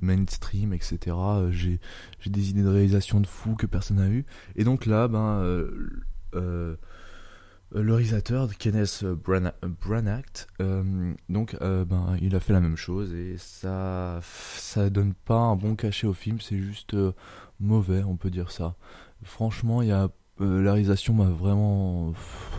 [0.00, 1.16] mainstream, etc.
[1.50, 1.78] J'ai
[2.26, 4.24] des idées de réalisation de fou que personne n'a eu.
[4.56, 5.42] Et donc là, ben.
[7.74, 10.24] Le réalisateur Kenneth Branagh,
[10.60, 15.38] euh, donc euh, ben il a fait la même chose et ça ça donne pas
[15.38, 16.96] un bon cachet au film, c'est juste
[17.60, 18.74] mauvais, on peut dire ça.
[19.22, 20.08] Franchement, il y a
[20.38, 22.12] la réalisation m'a vraiment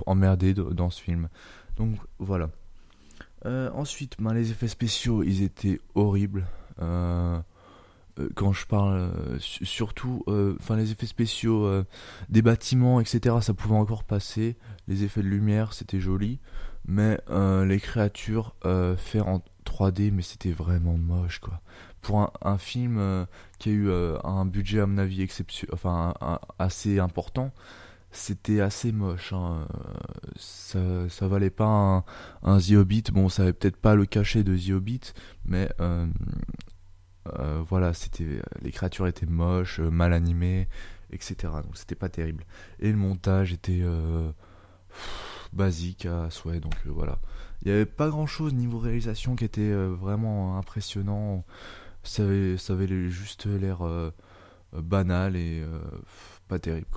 [0.06, 1.28] emmerdé dans ce film.
[1.76, 2.50] Donc voilà.
[3.46, 6.46] ensuite, ben, les effets spéciaux, ils étaient horribles.
[8.20, 11.84] Euh, quand je parle euh, surtout euh, enfin les effets spéciaux
[12.30, 14.56] des bâtiments etc ça pouvait encore passer
[14.88, 16.40] les effets de lumière c'était joli
[16.86, 18.56] mais les créatures
[18.98, 21.62] faire en 3D mais c'était vraiment moche quoi
[22.02, 23.26] pour un, film
[23.58, 23.92] qui a eu
[24.24, 26.14] un budget à mon avis exceptionnel enfin
[26.60, 27.52] assez important
[28.16, 29.34] c'était assez moche.
[29.34, 29.66] Hein.
[30.36, 32.04] Ça, valait pas un,
[32.44, 33.06] un The Hobbit.
[33.12, 35.14] Bon, ça avait peut-être pas le cachet de The Hobbit,
[35.46, 35.68] mais
[37.26, 40.68] voilà, c'était les créatures étaient moches, euh, mal animées,
[41.12, 41.36] etc.
[41.64, 42.46] Donc c'était pas terrible.
[42.80, 44.32] Et le montage était euh,
[45.54, 46.60] basique à souhait.
[46.60, 47.20] Donc voilà,
[47.62, 51.44] il n'y avait pas grand chose niveau réalisation qui était vraiment impressionnant.
[52.04, 53.80] Ça avait, juste l'air
[54.74, 55.64] banal et
[56.50, 56.88] pas terrible.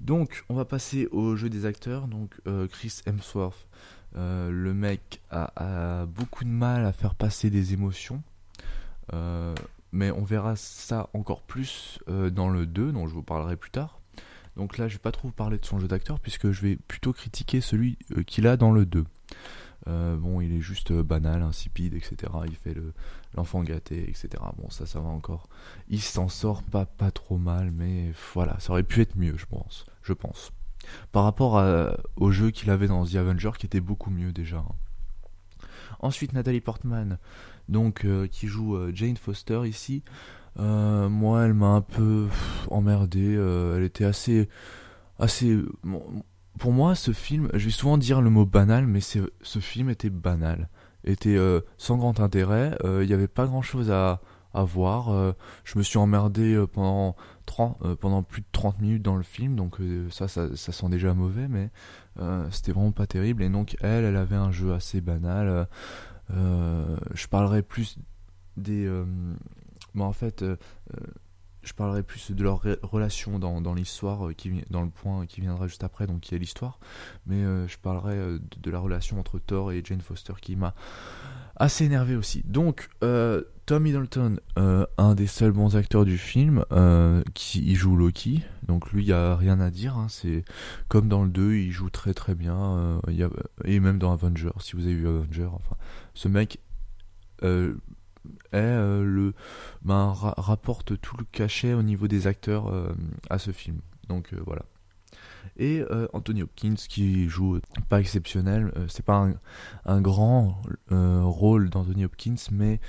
[0.00, 2.06] Donc on va passer au jeu des acteurs.
[2.06, 3.66] Donc Chris Hemsworth,
[4.14, 8.22] le mec a, a, beaucoup de mal à faire passer des émotions.
[9.12, 9.54] Euh,
[9.92, 13.70] mais on verra ça encore plus euh, dans le 2, dont je vous parlerai plus
[13.70, 14.00] tard.
[14.56, 16.76] Donc là, je vais pas trop vous parler de son jeu d'acteur, puisque je vais
[16.76, 19.04] plutôt critiquer celui euh, qu'il a dans le 2.
[19.86, 22.32] bon, il est juste banal, insipide, etc.
[22.46, 22.74] Il fait
[23.34, 24.42] l'enfant gâté, etc.
[24.56, 25.48] Bon, ça, ça va encore.
[25.88, 29.46] Il s'en sort pas, pas trop mal, mais voilà, ça aurait pu être mieux, je
[29.46, 29.86] pense.
[30.02, 30.52] Je pense.
[31.12, 31.62] Par rapport
[32.16, 34.64] au jeu qu'il avait dans The Avenger, qui était beaucoup mieux déjà.
[36.00, 37.18] Ensuite, Nathalie Portman,
[37.68, 40.02] donc euh, qui joue euh, Jane Foster ici.
[40.58, 42.26] Euh, moi, elle m'a un peu
[42.70, 43.34] emmerdé.
[43.76, 44.48] elle était assez,
[45.18, 45.58] assez.
[46.58, 50.08] pour moi, ce film, je vais souvent dire le mot banal, mais ce film était
[50.08, 50.70] banal,
[51.04, 51.36] était
[51.76, 52.74] sans grand intérêt.
[52.84, 54.22] Il n'y avait pas grand chose à,
[54.54, 55.34] à voir.
[55.64, 59.76] je me suis emmerdé pendant 30, pendant plus de 30 minutes dans le film, donc
[60.08, 61.68] ça, ça, ça, sent déjà mauvais, mais
[62.50, 63.42] c'était vraiment pas terrible.
[63.42, 65.68] Et donc elle, elle avait un jeu assez banal.
[66.30, 67.98] Euh, je parlerai plus
[68.56, 68.86] des.
[68.86, 69.04] Euh,
[69.98, 70.56] en fait, euh,
[71.62, 75.66] je parlerai plus de leur relation dans, dans l'histoire, qui dans le point qui viendra
[75.66, 76.78] juste après, donc qui est l'histoire.
[77.26, 80.74] Mais je parlerai de, la relation entre Thor et Jane Foster qui m'a
[81.56, 82.44] assez énervé aussi.
[82.46, 86.64] Donc, Tom Hiddleston, euh, un des seuls bons acteurs du film,
[87.34, 88.44] qui il joue Loki.
[88.68, 89.96] Donc lui, il y a rien à dire.
[89.96, 90.44] Hein, c'est
[90.86, 93.00] comme dans le 2, il joue très très bien.
[93.08, 93.30] Y a,
[93.64, 95.76] et même dans Avenger, si vous avez vu Avenger, enfin,
[96.16, 96.58] ce mec
[97.42, 97.70] est
[98.52, 99.32] le,
[99.82, 102.72] ben, rapporte tout le cachet au niveau des acteurs
[103.30, 103.78] à ce film.
[104.08, 104.62] Donc voilà.
[105.58, 108.72] Et Anthony Hopkins qui joue pas exceptionnel.
[108.88, 109.28] c'est pas
[109.84, 112.80] un, grand rôle d'Anthony Hopkins, mais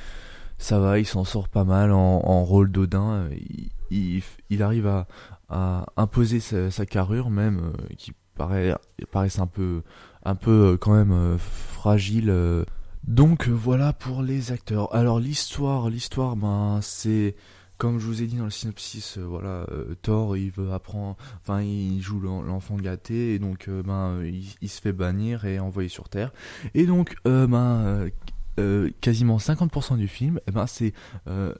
[0.57, 3.29] ça va, il s'en sort pas mal en, rôle d'Odin.
[3.89, 4.87] Il, arrive
[5.49, 8.75] à, imposer sa, carrure même, euh, qui paraît,
[9.37, 9.83] un peu,
[10.23, 12.33] un peu euh, quand même euh, fragile.
[13.07, 14.93] Donc voilà pour les acteurs.
[14.93, 17.35] Alors l'histoire, l'histoire, ben c'est
[17.77, 19.67] comme je vous ai dit dans le synopsis, voilà,
[20.01, 24.93] Thor, il veut apprendre, enfin, il joue l'enfant gâté et donc, ben, il, se fait
[24.93, 26.33] bannir et envoyer sur Terre.
[26.73, 28.09] Et donc, ben,
[28.59, 30.93] euh, quasiment 50% du film, eh ben c'est
[31.27, 31.53] euh,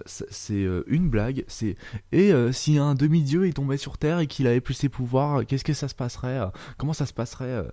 [0.50, 1.46] euh, une blague.
[2.12, 5.64] Et si un demi-dieu est tombé sur Terre et qu'il avait plus ses pouvoirs, qu'est-ce
[5.64, 6.40] que ça se passerait
[6.78, 7.66] Comment ça se passerait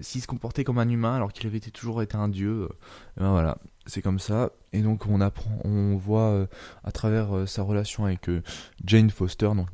[0.00, 2.68] s'il se comportait comme un humain alors qu'il avait toujours été un dieu
[3.18, 4.50] ben voilà, c'est comme ça.
[4.72, 6.46] Et donc on apprend, on voit
[6.84, 8.30] à travers sa relation avec
[8.84, 9.68] Jane Foster, donc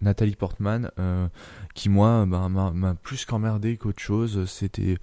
[0.00, 0.90] Nathalie, Portman,
[1.74, 4.46] qui moi ben, m'a plus qu'emmerdé qu'autre chose.
[4.46, 4.98] C'était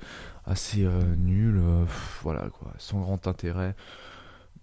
[0.49, 1.85] assez euh, nul, euh,
[2.23, 3.75] voilà quoi, sans grand intérêt.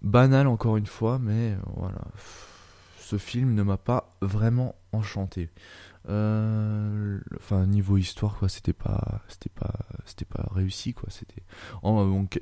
[0.01, 2.01] Banal encore une fois, mais euh, voilà.
[2.99, 5.49] Ce film ne m'a pas vraiment enchanté.
[6.05, 9.49] enfin niveau histoire quoi, c'était pas, c'était
[10.25, 11.09] pas, réussi quoi.
[11.09, 11.43] C'était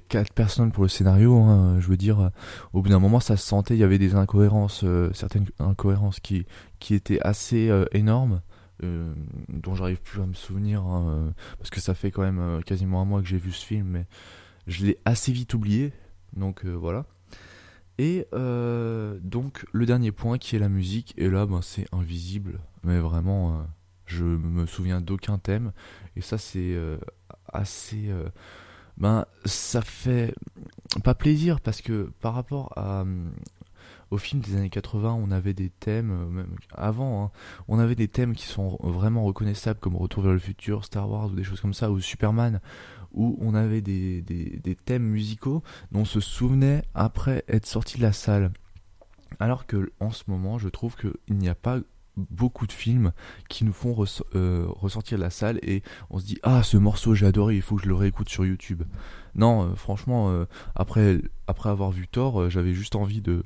[0.09, 1.37] quatre personnes pour le scénario.
[1.37, 2.31] Hein, je veux dire,
[2.73, 3.75] au bout d'un moment, ça se sentait.
[3.75, 6.45] Il y avait des incohérences, certaines incohérences qui
[6.89, 8.41] étaient assez énormes.
[8.83, 9.13] Euh,
[9.47, 12.59] dont j'arrive plus à me souvenir, hein, euh, parce que ça fait quand même euh,
[12.59, 14.05] quasiment un mois que j'ai vu ce film, mais
[14.67, 15.93] je l'ai assez vite oublié,
[16.35, 17.05] donc voilà.
[17.97, 22.99] Et donc le dernier point qui est la musique, et là ben, c'est invisible, mais
[22.99, 23.65] vraiment
[24.05, 25.71] je me souviens d'aucun thème,
[26.17, 26.77] et ça c'est
[27.53, 28.11] assez...
[28.97, 30.35] ben ça fait
[31.05, 33.05] pas plaisir parce que par rapport à,
[34.11, 37.31] au film des années 80, on avait des thèmes, euh, même avant, hein,
[37.67, 41.27] on avait des thèmes qui sont vraiment reconnaissables comme Retour vers le futur, Star Wars
[41.27, 42.59] ou des choses comme ça, ou Superman,
[43.11, 48.03] où on avait des, des, thèmes musicaux dont on se souvenait après être sorti de
[48.03, 48.51] la salle.
[49.39, 51.79] Alors que en ce moment, je trouve qu'il n'y a pas
[52.17, 53.11] beaucoup de films
[53.49, 53.95] qui nous font
[54.35, 57.61] euh, ressortir de la salle et on se dit ah ce morceau j'ai adoré il
[57.61, 58.83] faut que je le réécoute sur YouTube.
[59.35, 63.43] Non euh, franchement euh, après après avoir vu Thor j'avais juste envie de,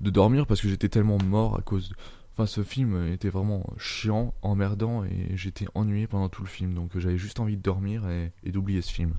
[0.00, 1.94] de dormir parce que j'étais tellement mort à cause de...
[2.32, 6.74] enfin ce film était vraiment chiant emmerdant et j'étais ennuyé pendant tout le film.
[6.74, 9.14] Donc j'avais juste envie de dormir et, et d'oublier ce film.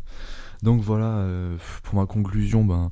[0.62, 1.26] Donc voilà
[1.84, 2.92] pour ma conclusion ben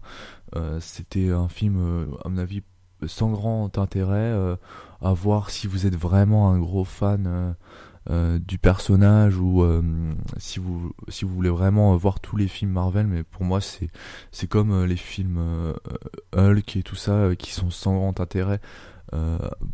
[0.79, 2.63] c'était un film à mon avis
[3.05, 4.57] sans grand intérêt
[5.01, 7.53] à voir si vous êtes vraiment un gros fan euh,
[8.09, 9.81] euh, du personnage ou euh,
[10.37, 13.89] si vous si vous voulez vraiment voir tous les films Marvel mais pour moi c'est
[14.31, 15.39] c'est comme les films
[16.35, 18.59] Hulk et tout ça qui sont sans grand intérêt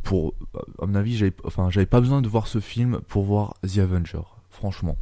[0.03, 0.33] pour
[0.81, 3.79] à mon avis j'avais enfin j'avais pas besoin de voir ce film pour voir The
[3.79, 4.21] Avenger
[4.53, 4.97] franchement.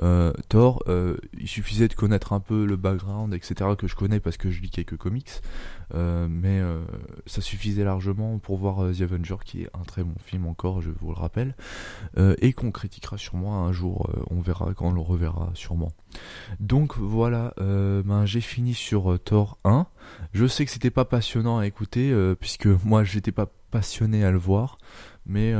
[0.00, 4.18] Euh, Thor, euh, il suffisait de connaître un peu le background, etc., que je connais
[4.18, 5.42] parce que je lis quelques comics,
[5.94, 6.60] euh, mais
[7.26, 10.90] ça suffisait largement pour voir The Avenger, qui est un très bon film encore, je
[10.90, 11.54] vous le rappelle,
[12.16, 15.92] et qu'on critiquera sûrement un jour, on verra quand on le reverra sûrement.
[16.60, 19.86] Donc voilà, ben, j'ai fini sur Thor 1.
[20.32, 24.38] Je sais que c'était pas passionnant à écouter, puisque moi j'étais pas passionné à le
[24.38, 24.78] voir,
[25.26, 25.52] mais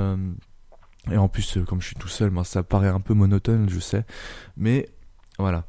[1.11, 3.69] et en plus, euh, comme je suis tout seul, ben, ça paraît un peu monotone,
[3.69, 4.05] je sais.
[4.57, 4.89] Mais
[5.39, 5.65] voilà.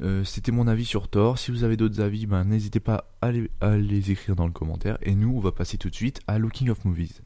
[0.00, 1.38] Euh, c'était mon avis sur Thor.
[1.38, 4.52] Si vous avez d'autres avis, ben, n'hésitez pas à les, à les écrire dans le
[4.52, 4.98] commentaire.
[5.02, 7.22] Et nous, on va passer tout de suite à Looking of Movies.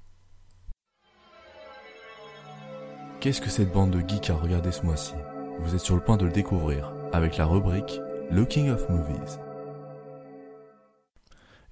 [3.20, 5.14] Qu'est-ce que cette bande de geeks a regardé ce mois-ci?
[5.60, 9.38] Vous êtes sur le point de le découvrir avec la rubrique Looking of Movies.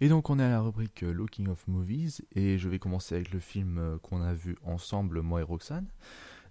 [0.03, 3.15] Et donc on est à la rubrique euh, Looking of Movies et je vais commencer
[3.15, 5.87] avec le film euh, qu'on a vu ensemble, moi et Roxane.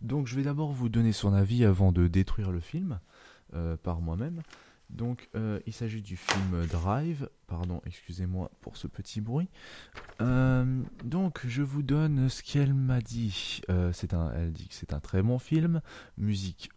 [0.02, 3.00] Donc je vais d'abord vous donner son avis avant de détruire le film
[3.56, 4.44] euh, par moi-même.
[4.92, 5.30] Donc
[5.68, 9.48] il s'agit du film Drive, pardon, excusez-moi pour ce petit bruit.
[10.20, 13.62] donc je vous donne ce qu'elle m'a dit.
[13.94, 15.84] c'est un, elle dit que c'est un très bon film,
[16.18, 16.72] musique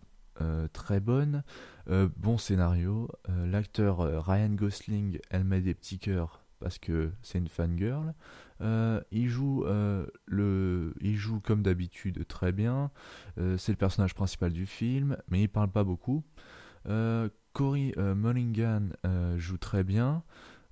[0.75, 1.43] très bonne,
[2.19, 3.09] bon scénario.
[3.47, 8.15] L'acteur Ryan Gosling, elle met des petits cœurs parce que c'est une fangirl.
[8.61, 12.91] Euh, il, joue, euh, le, il joue comme d'habitude très bien.
[13.39, 16.23] Euh, c'est le personnage principal du film, mais il parle pas beaucoup.
[17.53, 18.89] Cory Mulligan
[19.37, 20.25] joue très bien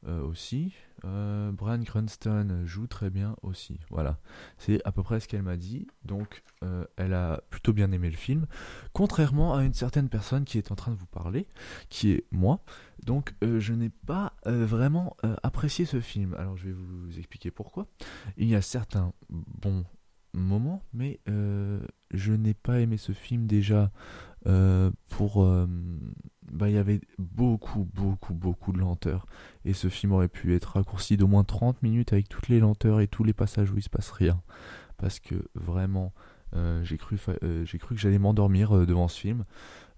[0.06, 0.74] aussi.
[1.04, 3.80] Euh, Brian Cranston joue très bien aussi.
[3.90, 4.18] Voilà,
[4.58, 5.86] c'est à peu près ce qu'elle m'a dit.
[6.04, 8.46] Donc, euh, elle a plutôt bien aimé le film,
[8.92, 11.46] contrairement à une certaine personne qui est en train de vous parler,
[11.88, 12.62] qui est moi.
[13.04, 16.34] Donc, euh, je n'ai pas vraiment apprécié ce film.
[16.34, 17.86] Alors, je vais vous expliquer pourquoi.
[18.36, 19.84] Il y a certains bons
[20.32, 23.90] moments, mais je n'ai pas aimé ce film déjà
[24.44, 25.46] pour
[26.52, 29.26] bah, il y avait beaucoup, beaucoup, beaucoup de lenteur.
[29.64, 33.00] Et ce film aurait pu être raccourci d'au moins 30 minutes avec toutes les lenteurs
[33.00, 34.40] et tous les passages où il se passe rien.
[34.96, 36.12] Parce que vraiment,
[36.56, 39.44] euh, j'ai cru, euh, cru que j'allais m'endormir euh, devant ce film.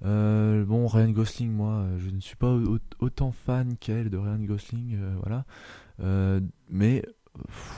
[0.03, 2.55] bon, Ryan Gosling, moi, je ne suis pas
[2.99, 5.45] autant fan qu'elle de Ryan Gosling, voilà.
[6.69, 7.03] mais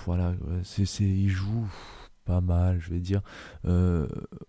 [0.04, 1.68] voilà, c'est, il joue
[2.24, 3.22] pas mal, je vais dire.
[3.64, 4.06] On,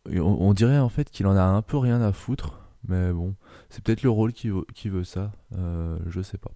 [0.07, 3.35] on, dirait en fait qu'il en a un peu rien à foutre mais bon,
[3.69, 6.51] c'est peut-être le rôle qui veut, qui veut ça, euh, je sais pas.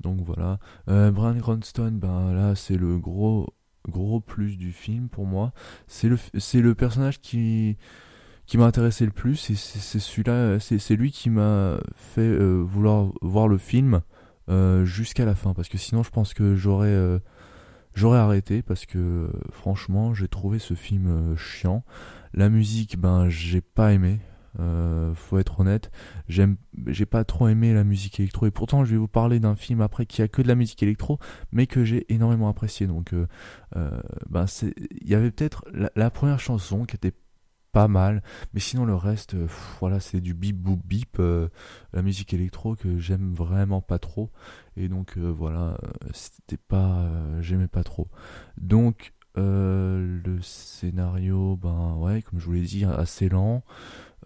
[0.00, 0.58] Donc voilà.
[0.88, 3.54] Euh, Brian Cranston, ben là c'est le gros
[3.88, 5.52] gros plus du film pour moi.
[5.86, 6.18] C'est le
[6.60, 7.76] le personnage qui
[8.46, 13.10] qui m'a intéressé le plus et c'est celui-là, c'est lui qui m'a fait euh, vouloir
[13.22, 14.02] voir le film
[14.50, 17.20] euh, jusqu'à la fin parce que sinon je pense que j'aurais
[17.94, 21.84] j'aurais arrêté parce que franchement j'ai trouvé ce film chiant.
[22.32, 24.20] La musique, ben j'ai pas aimé.
[24.60, 25.90] Euh, faut être honnête,
[26.28, 29.56] j'aime, j'ai pas trop aimé la musique électro et pourtant je vais vous parler d'un
[29.56, 31.18] film après qui a que de la musique électro,
[31.50, 32.86] mais que j'ai énormément apprécié.
[32.86, 33.26] Donc, euh,
[33.76, 37.12] euh, ben c'est, il y avait peut-être la, première chanson qui était
[37.74, 38.22] pas mal,
[38.54, 39.36] mais sinon le reste,
[39.80, 41.20] voilà, c'est du bip boop bip,
[41.92, 44.30] la musique électro que j'aime vraiment pas trop,
[44.76, 45.76] et donc voilà,
[46.12, 47.10] c'était pas,
[47.40, 48.08] j'aimais pas trop.
[48.56, 53.62] Donc le scénario, ben ouais, comme je vous l'ai dit, assez lent.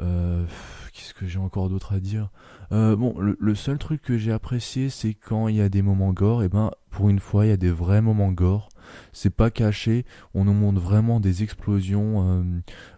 [0.00, 0.44] Euh,
[0.92, 2.30] qu'est-ce que j'ai encore d'autre à dire?
[2.72, 6.12] Euh, Bon, le, seul truc que j'ai apprécié, c'est quand il y a des moments
[6.12, 8.68] gore, et ben pour une fois, il y a des vrais moments gore.
[9.12, 12.42] C'est pas caché, on nous montre vraiment des explosions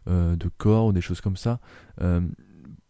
[0.09, 1.61] euh, de corps ou des choses comme ça.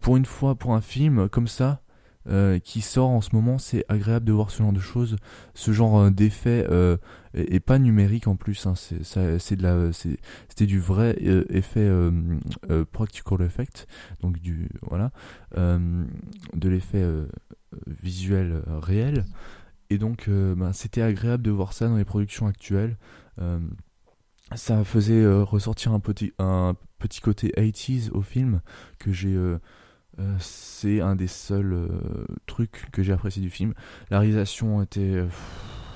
[0.01, 1.83] pour une fois, pour un film comme ça,
[2.29, 5.17] euh, qui sort en ce moment, c'est agréable de voir ce genre de choses,
[5.55, 6.99] ce genre euh, d'effet euh,
[7.33, 8.67] et, pas numérique en plus.
[8.67, 11.17] Hein, c'était du vrai
[11.49, 11.91] effet
[12.93, 13.87] practical effect,
[14.21, 15.13] donc du voilà,
[15.57, 17.05] de l'effet
[17.87, 19.25] visuel réel.
[19.91, 22.97] Et donc, ben, c'était agréable de voir ça dans les productions actuelles.
[24.55, 28.61] ça faisait ressortir un petit, un petit côté 80s au film
[28.99, 29.37] que j'ai
[30.21, 33.75] euh, c'est un des seuls euh, trucs que j'ai apprécié du film.
[34.11, 35.29] La réalisation était euh,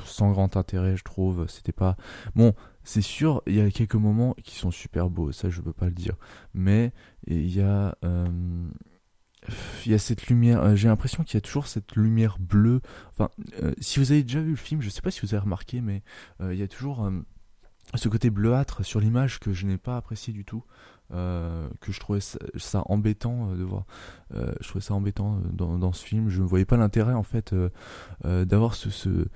[0.04, 1.46] sans grand intérêt, je trouve.
[1.48, 1.96] C'était pas.
[2.34, 2.54] Bon,
[2.84, 5.86] c'est sûr, il y a quelques moments qui sont super beaux, ça je peux pas
[5.86, 6.16] le dire.
[6.54, 6.92] Mais
[7.26, 7.96] il y a.
[9.86, 12.80] il y a cette lumière, j'ai l'impression qu'il y a toujours cette lumière bleue.
[13.12, 13.30] Enfin,
[13.80, 16.02] si vous avez déjà vu le film, je sais pas si vous avez remarqué, mais
[16.40, 17.10] il y a toujours
[17.94, 20.64] ce côté bleuâtre sur l'image que je n'ai pas apprécié du tout.
[21.12, 23.84] Euh, que je trouvais ça, embêtant euh, de voir.
[24.34, 26.30] Euh, je trouvais ça embêtant dans, dans, ce film.
[26.30, 27.54] Je ne voyais pas l'intérêt en fait
[28.24, 29.26] d'avoir ce, ce,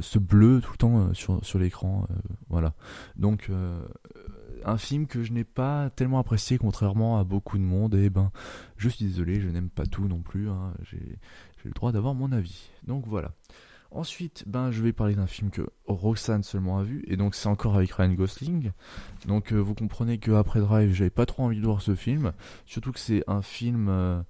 [0.00, 2.06] ce, bleu tout le temps sur, sur l'écran.
[2.48, 2.74] voilà.
[3.16, 3.50] Donc
[4.64, 7.94] un film que je n'ai pas tellement apprécié contrairement à beaucoup de monde.
[7.94, 8.30] Et ben,
[8.76, 10.48] je suis désolé, je n'aime pas tout non plus.
[10.48, 10.74] Hein.
[10.82, 11.18] J'ai
[11.64, 12.70] le droit d'avoir mon avis.
[12.86, 13.32] Donc voilà.
[13.92, 17.48] Ensuite, ben, je vais parler d'un film que Roxane seulement a vu, et donc c'est
[17.48, 18.70] encore avec Ryan Gosling.
[19.26, 22.32] Donc euh, vous comprenez que après Drive, j'avais pas trop envie de voir ce film,
[22.66, 24.22] surtout que c'est un film euh,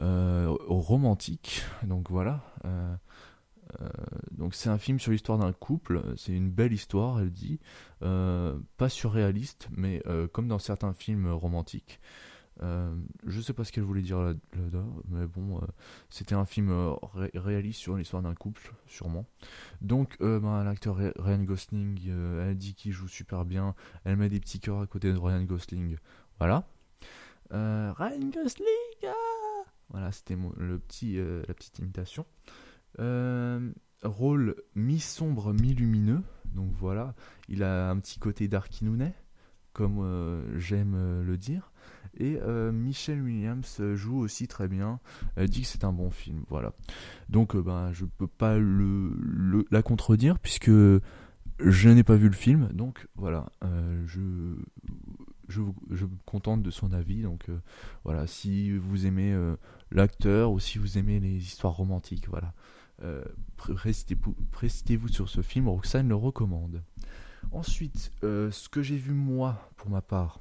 [0.00, 1.62] euh, romantique.
[1.82, 2.44] Donc voilà.
[4.30, 6.02] Donc c'est un film sur l'histoire d'un couple.
[6.16, 7.60] C'est une belle histoire, elle dit,
[8.00, 10.02] pas surréaliste, mais
[10.32, 12.00] comme dans certains films romantiques.
[12.62, 12.94] Euh,
[13.26, 15.66] je sais pas ce qu'elle voulait dire là-dedans, mais bon, euh,
[16.08, 16.94] c'était un film euh,
[17.34, 19.26] réaliste sur l'histoire d'un couple, sûrement.
[19.82, 23.74] Donc, ben, l'acteur Ryan Gosling, elle dit qu'il joue super bien.
[24.04, 25.96] Elle met des petits cœurs à côté de Ryan Gosling.
[26.38, 26.66] Voilà.
[27.50, 32.24] Ryan Gosling ah Voilà, c'était le petit, la petite imitation.
[32.98, 36.22] Rôle mi-sombre, mi-lumineux.
[36.54, 37.14] Donc voilà,
[37.48, 39.14] il a un petit côté Darkinounet,
[39.72, 41.72] comme j'aime le dire.
[42.18, 45.00] Et euh, Michelle Williams joue aussi très bien.
[45.36, 46.44] Elle dit que c'est un bon film.
[46.48, 46.72] Voilà.
[47.28, 52.34] Donc euh, ben, je peux pas le, la contredire puisque je n'ai pas vu le
[52.34, 52.68] film.
[52.72, 53.46] Donc voilà.
[53.64, 54.20] Euh, je,
[55.48, 57.22] je, je, me contente de son avis.
[57.22, 57.50] Donc
[58.04, 58.26] voilà.
[58.26, 59.36] Si vous aimez
[59.90, 62.54] l'acteur ou si vous aimez les histoires romantiques, voilà.
[63.56, 65.68] Précitez-vous sur ce film.
[65.68, 66.82] Roxane le recommande.
[67.52, 70.40] Ensuite, ce que j'ai vu moi, pour ma part,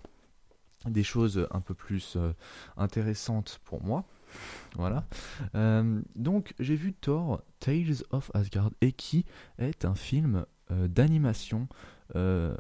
[0.89, 2.33] des choses un peu plus euh,
[2.77, 4.05] intéressantes pour moi.
[4.75, 5.05] voilà.
[5.55, 9.25] Euh, donc j'ai vu Thor Tales of Asgard et qui
[9.57, 11.67] est un film euh, d'animation
[12.15, 12.55] euh,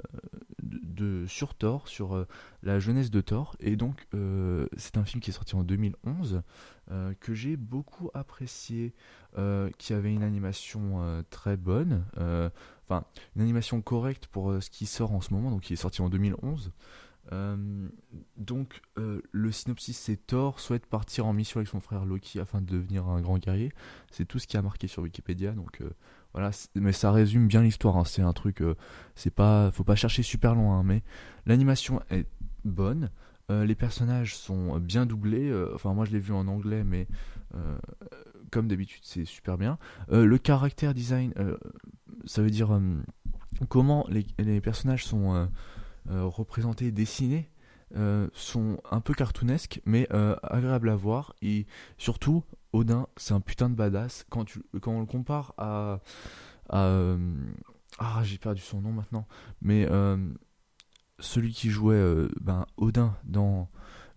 [0.61, 2.25] de, sur Thor, sur
[2.63, 3.55] la jeunesse de Thor.
[3.59, 4.07] Et donc
[4.77, 6.41] c'est un film qui est sorti en 2011
[7.19, 8.93] que j'ai beaucoup apprécié,
[9.77, 13.05] qui avait une animation très bonne, enfin
[13.35, 16.09] une animation correcte pour ce qui sort en ce moment, donc qui est sorti en
[16.09, 16.71] 2011.
[17.31, 17.87] Euh,
[18.37, 22.61] donc euh, le synopsis c'est Thor souhaite partir en mission avec son frère Loki afin
[22.61, 23.71] de devenir un grand guerrier.
[24.11, 25.51] C'est tout ce qui a marqué sur Wikipédia.
[25.51, 25.89] Donc euh,
[26.33, 27.97] voilà, mais ça résume bien l'histoire.
[27.97, 28.05] Hein.
[28.05, 28.61] C'est un truc,
[29.15, 30.79] c'est pas, faut pas chercher super loin.
[30.79, 31.03] Hein, mais
[31.45, 32.27] l'animation est
[32.63, 33.09] bonne.
[33.49, 35.53] Les personnages sont bien doublés.
[35.73, 37.07] enfin moi je l'ai vu en anglais, mais
[38.51, 39.77] comme d'habitude c'est super bien.
[40.09, 41.33] le caractère design,
[42.25, 42.79] ça veut dire
[43.69, 45.47] comment les, personnages sont
[46.11, 47.49] euh, représentés, dessinés,
[47.95, 51.33] euh, sont un peu cartoonesques, mais euh, agréables à voir.
[51.41, 51.65] Et
[51.97, 52.43] surtout,
[52.73, 54.25] Odin, c'est un putain de badass.
[54.29, 55.99] Quand, tu, quand on le compare à.
[56.69, 57.15] à
[57.97, 59.27] ah, j'ai perdu son nom maintenant.
[59.61, 59.87] Mais
[61.19, 63.69] celui qui jouait ben, Odin dans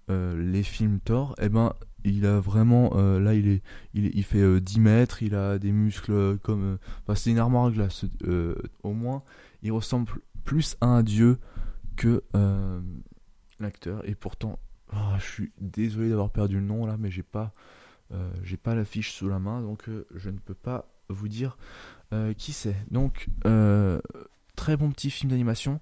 [0.09, 1.75] les films Thor, eh ben,
[2.05, 2.95] il a vraiment.
[3.19, 3.63] là, il, est,
[3.95, 6.79] il, fait 10 mètres, il a des muscles comme.
[7.15, 8.05] c'est une armoire à glace,
[8.83, 9.23] au moins.
[9.63, 10.11] Il ressemble
[10.45, 11.39] plus à un dieu
[11.99, 12.81] que euh,
[13.61, 14.09] l'acteur.
[14.09, 14.59] Et pourtant,
[14.91, 17.53] ah, je suis désolé d'avoir perdu le nom là, mais j'ai pas,
[18.15, 21.59] euh, j'ai pas l'affiche sous la main, donc euh, je ne peux pas vous dire
[22.39, 22.77] qui c'est.
[22.91, 23.29] Donc,
[24.57, 25.79] très bon petit film d'animation.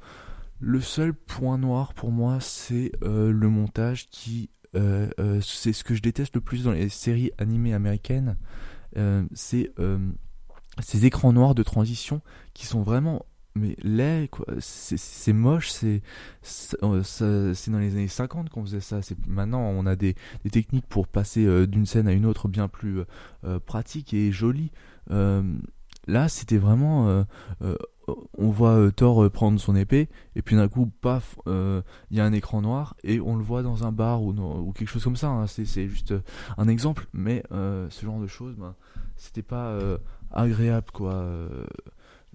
[0.58, 6.34] Le seul point noir pour moi, c'est le montage qui, c'est ce que je déteste
[6.34, 8.36] le plus dans les séries animées américaines.
[9.34, 9.72] c'est
[10.80, 12.20] ces écrans noirs de transition
[12.54, 13.26] qui sont vraiment
[13.56, 14.46] mais laid, quoi.
[14.60, 16.02] C'est moche, c'est
[16.82, 17.02] euh,
[17.68, 19.00] dans les années 50 qu'on faisait ça.
[19.26, 20.14] Maintenant, on a des,
[20.52, 23.00] techniques pour passer euh, d'une scène à une autre bien plus
[23.44, 24.70] euh, pratiques et jolies.
[26.06, 27.24] Là, c'était vraiment.
[28.38, 31.82] on voit Thor prendre son épée, et puis d'un coup, paf, il
[32.16, 35.04] y a un écran noir, et on le voit dans un bar ou, quelque chose
[35.04, 35.28] comme ça.
[35.28, 35.46] Hein.
[35.46, 36.14] C'est juste
[36.56, 38.74] un exemple, mais ce genre de choses, ben,
[39.16, 39.78] c'était pas
[40.30, 41.26] agréable, quoi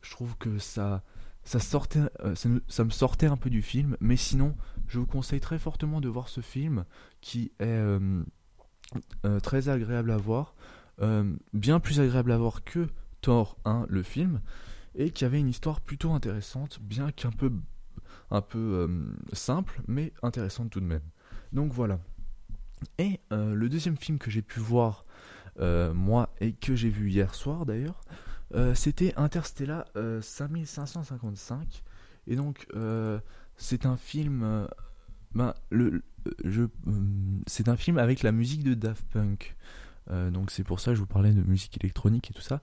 [0.03, 1.03] je trouve que ça
[1.43, 4.55] ça, sortait, euh, ça, me sortait un peu du film, mais sinon,
[4.88, 6.86] je vous conseille très fortement de voir ce film
[7.19, 8.24] qui est euh,
[9.26, 10.55] euh, très agréable à voir,
[11.51, 12.88] bien plus agréable à voir que
[13.22, 14.41] Thor 1, le film,
[14.95, 17.51] et qui avait une histoire plutôt intéressante, bien qu'un peu,
[18.30, 18.89] un peu
[19.34, 21.03] simple, mais intéressante tout de même.
[21.53, 21.99] Donc voilà.
[22.97, 25.05] Et le deuxième film que j'ai pu voir,
[25.59, 28.01] moi, et que j'ai vu hier soir d'ailleurs,
[28.55, 29.86] euh, c'était Interstellar
[30.22, 31.59] 5555.
[31.59, 33.19] Euh, Et donc, euh,
[33.55, 34.67] c'est un film.
[35.34, 36.03] ben, le,
[36.43, 36.63] je,
[37.47, 39.55] c'est un film avec la musique de Daft Punk.
[40.09, 42.61] donc, c'est pour ça que je vous parlais de musique électronique et tout ça.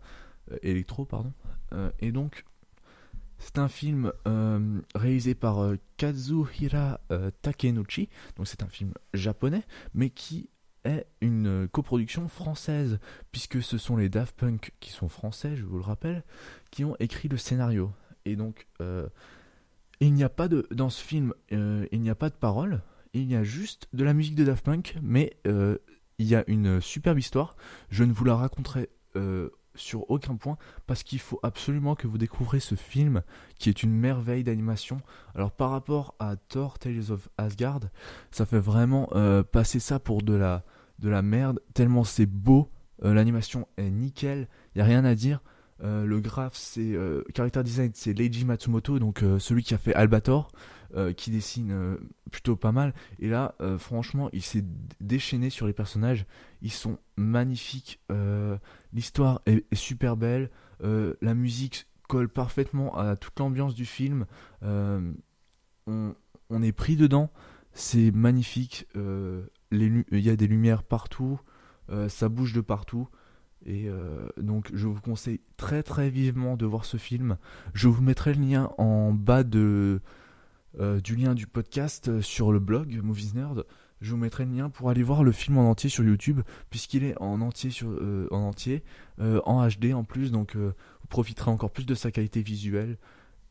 [0.63, 1.33] Électro, pardon.
[2.01, 2.45] et donc,
[3.39, 4.13] c'est un film
[4.95, 7.01] réalisé par Kazuhira
[7.43, 8.09] Takenouchi.
[8.37, 9.63] Donc, c'est un film japonais,
[9.95, 10.51] mais qui
[10.85, 12.99] est une coproduction française,
[13.33, 16.25] puisque ce sont les Daft Punk qui sont français, je vous le rappelle,
[16.71, 17.93] qui ont écrit le scénario.
[18.25, 19.09] Et donc, euh,
[20.01, 22.83] il n'y a pas de dans ce film, euh, il n'y a pas de parole,
[23.13, 25.79] il y a juste de la musique de Daft Punk, mais euh,
[26.19, 27.57] il y a une superbe histoire.
[27.91, 28.91] Je ne vous la raconterai
[29.79, 30.57] sur aucun point
[30.87, 33.23] parce qu'il faut absolument que vous découvrez ce film
[33.59, 34.99] qui est une merveille d'animation.
[35.35, 37.81] Alors par rapport à Thor Tales of Asgard,
[38.31, 40.65] ça fait vraiment euh, passer ça pour de la,
[40.99, 42.71] de la merde tellement c'est beau,
[43.05, 45.41] euh, l'animation est nickel, il y a rien à dire.
[45.85, 46.97] Euh, le graphe, c'est
[47.37, 50.51] character design, c'est Leiji Matsumoto, donc celui qui a fait Albator.
[51.19, 51.99] Qui dessine
[52.33, 52.95] plutôt pas mal.
[53.19, 54.65] Et là, franchement, il s'est
[55.03, 56.25] déchaîné sur les personnages.
[56.63, 58.01] Ils sont magnifiques.
[58.93, 60.51] L'histoire est, super belle.
[60.81, 64.27] la musique colle parfaitement à toute l'ambiance du film.
[64.63, 65.15] On,
[66.51, 67.31] on, est pris dedans.
[67.73, 68.87] C'est magnifique.
[68.95, 71.41] Il y a des lumières partout.
[72.09, 73.09] ça bouge de partout.
[73.67, 73.89] Et
[74.37, 77.37] donc je vous conseille très très vivement de voir ce film.
[77.75, 80.01] Je vous mettrai le lien en bas de,
[80.81, 83.65] euh, du lien du podcast euh, sur le blog Movies Nerd.
[84.01, 86.41] Je vous mettrai le lien pour aller voir le film en entier sur YouTube,
[86.71, 90.73] puisqu'il est en entier, euh, en, HD en plus, donc vous
[91.09, 92.99] profiterez encore plus de sa qualité visuelle.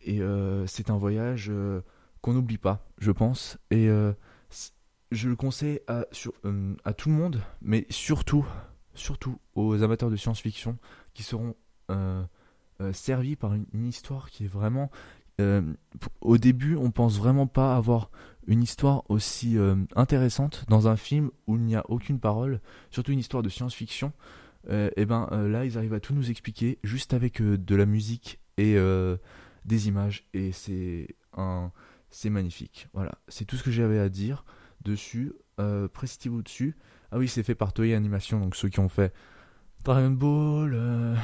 [0.01, 0.21] Et
[0.67, 1.51] c'est un voyage
[2.21, 3.57] qu'on n'oublie pas, je pense.
[3.71, 3.89] Et
[5.11, 6.05] je le conseille à,
[6.93, 8.45] tout le monde, mais surtout,
[8.93, 10.77] surtout aux amateurs de science-fiction
[11.13, 11.55] qui seront
[12.93, 14.89] servis par une, histoire qui est vraiment
[15.39, 15.61] euh,
[16.21, 18.09] au début, on pense vraiment pas avoir
[18.47, 23.11] une histoire aussi euh, intéressante dans un film où il n'y a aucune parole, surtout
[23.11, 24.11] une histoire de science-fiction,
[24.69, 28.41] et eh ben là ils arrivent à tout nous expliquer juste avec de la musique
[28.57, 28.75] et
[29.63, 31.71] des images et c'est un
[32.09, 32.87] c'est magnifique.
[32.93, 34.43] Voilà, c'est tout ce que j'avais à dire
[34.83, 35.33] dessus.
[35.59, 35.87] Euh,
[36.25, 36.75] vous dessus.
[37.11, 39.13] Ah oui, c'est fait par Toei Animation, donc ceux qui ont fait
[39.87, 41.15] Dragon Ball, euh,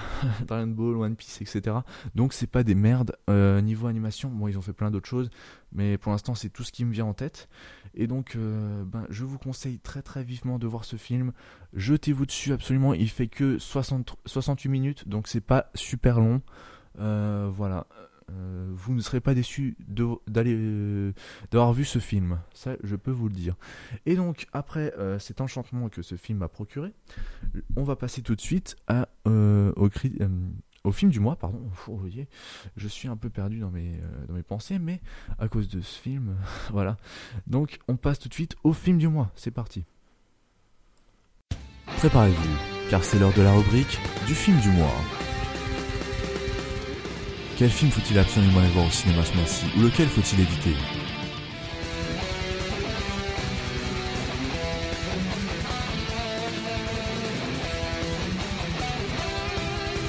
[0.48, 1.76] Ball, One Piece, etc.
[2.16, 4.30] Donc c'est pas des merdes euh, niveau animation.
[4.30, 5.30] Bon, ils ont fait plein d'autres choses,
[5.74, 7.50] mais pour l'instant c'est tout ce qui me vient en tête.
[7.94, 11.34] Et donc, euh, ben, je vous conseille très très vivement de voir ce film.
[11.74, 12.94] Jetez-vous dessus absolument.
[12.94, 16.42] Il fait que 60, 68 minutes, donc c'est pas super long.
[16.96, 17.86] voilà.
[18.32, 19.76] Euh, vous ne serez pas déçu
[20.28, 21.14] d'aller euh,
[21.52, 23.56] d'avoir vu ce film, ça je peux vous le dire.
[24.06, 26.94] Et donc après euh, cet enchantement que ce film a procuré,
[27.76, 28.76] on va passer tout de suite
[29.26, 29.90] au,
[30.92, 31.62] film du mois, pardon.
[31.86, 32.28] Vous voyez,
[32.76, 34.00] je suis un peu perdu dans mes
[34.48, 35.02] pensées, mais
[35.40, 36.36] à cause de ce film,
[36.72, 36.98] voilà.
[37.48, 39.86] Donc on passe tout de suite au film du mois, c'est parti.
[41.98, 45.33] Préparez-vous, car c'est l'heure de la rubrique du film du mois.
[47.64, 50.76] Quel film faut-il absolument aller voir au cinéma ce mois-ci Ou lequel faut-il éviter?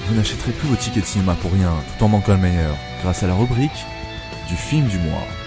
[0.08, 3.22] Vous n'achèterez plus vos tickets de cinéma pour rien, tout en manquant le meilleur, grâce
[3.22, 3.70] à la rubrique
[4.48, 5.43] du film du mois.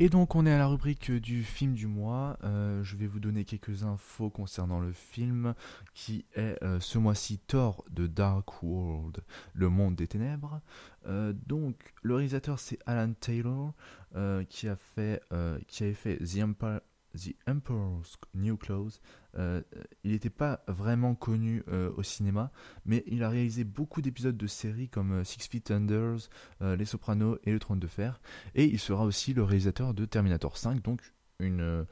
[0.00, 2.38] Et donc on est à la rubrique du film du mois.
[2.44, 5.54] Euh, je vais vous donner quelques infos concernant le film
[5.92, 9.24] qui est euh, ce mois-ci Thor de Dark World,
[9.54, 10.60] le monde des ténèbres.
[11.08, 13.72] Euh, donc le réalisateur c'est Alan Taylor
[14.48, 15.20] qui a fait
[15.66, 16.80] qui avait fait The Empire
[17.18, 19.00] The Emperor's New Clothes.
[19.36, 19.62] Euh,
[20.04, 22.50] il n'était pas vraiment connu euh, au cinéma,
[22.84, 26.28] mais il a réalisé beaucoup d'épisodes de séries comme euh, Six Feet Unders,
[26.60, 28.20] Les Sopranos et Le Trône de Fer.
[28.54, 31.02] Et il sera aussi le réalisateur de Terminator 5, donc
[31.40, 31.86] une,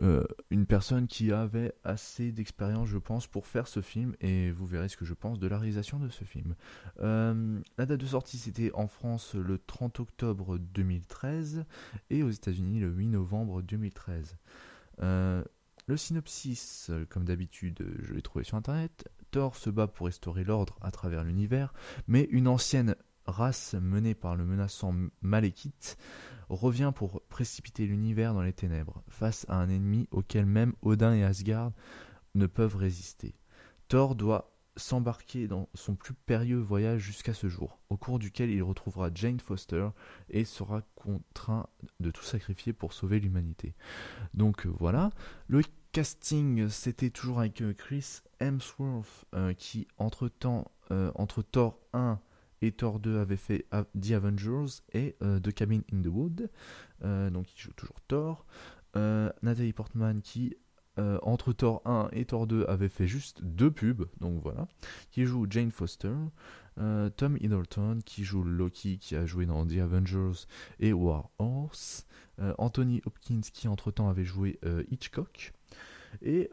[0.00, 4.66] euh, une personne qui avait assez d'expérience, je pense, pour faire ce film, et vous
[4.66, 6.54] verrez ce que je pense de la réalisation de ce film.
[7.00, 11.64] Euh, la date de sortie, c'était en France le 30 octobre 2013,
[12.10, 14.36] et aux États-Unis le 8 novembre 2013.
[15.00, 15.44] Euh,
[15.86, 19.08] le synopsis, comme d'habitude, je l'ai trouvé sur Internet.
[19.30, 21.74] Thor se bat pour restaurer l'ordre à travers l'univers,
[22.06, 22.94] mais une ancienne
[23.26, 25.96] race menée par le menaçant Malekith
[26.48, 31.24] revient pour précipiter l'univers dans les ténèbres, face à un ennemi auquel même Odin et
[31.24, 31.72] Asgard
[32.34, 33.34] ne peuvent résister.
[33.88, 38.62] Thor doit s'embarquer dans son plus périlleux voyage jusqu'à ce jour, au cours duquel il
[38.62, 39.88] retrouvera Jane Foster
[40.30, 41.66] et sera contraint
[42.00, 43.74] de tout sacrifier pour sauver l'humanité.
[44.32, 45.10] Donc euh, voilà,
[45.46, 45.62] le
[45.92, 50.70] casting c'était toujours avec euh, Chris Hemsworth euh, qui entre-temps,
[51.14, 52.20] entre Thor 1
[52.64, 53.66] et Thor 2 avait fait
[54.00, 56.50] The Avengers et euh, The Cabin in the Wood,
[57.04, 58.46] euh, donc il joue toujours Thor.
[58.96, 60.56] Euh, Nathalie Portman qui
[61.22, 64.68] entre Thor 1 et Thor 2 avait fait juste deux pubs, donc voilà,
[65.10, 66.14] qui joue Jane Foster.
[66.76, 70.46] Tom Hiddleston qui joue Loki qui a joué dans The Avengers
[70.78, 72.06] et War Horse.
[72.58, 75.52] Anthony Hopkins qui entre temps avait joué Hitchcock.
[76.22, 76.48] Et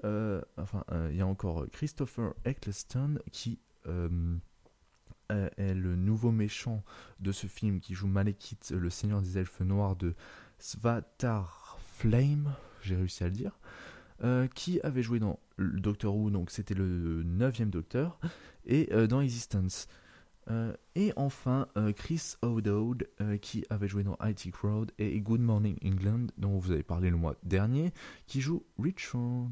[0.57, 3.59] enfin, il y a encore Christopher Eccleston qui
[5.58, 6.84] est le nouveau méchant
[7.20, 10.14] de ce film qui joue Malekith, le seigneur des elfes noirs de
[10.60, 13.60] Svatar Flame, j'ai réussi à le dire,
[14.24, 18.20] euh, qui avait joué dans Doctor Who, donc c'était le neuvième Docteur,
[18.66, 19.88] et euh, dans Existence.
[20.96, 23.08] et enfin, Chris O'Dowd,
[23.42, 27.16] qui avait joué dans IT Crowd et Good Morning England, dont vous avez parlé le
[27.16, 27.94] mois dernier,
[28.28, 29.52] qui joue Richard.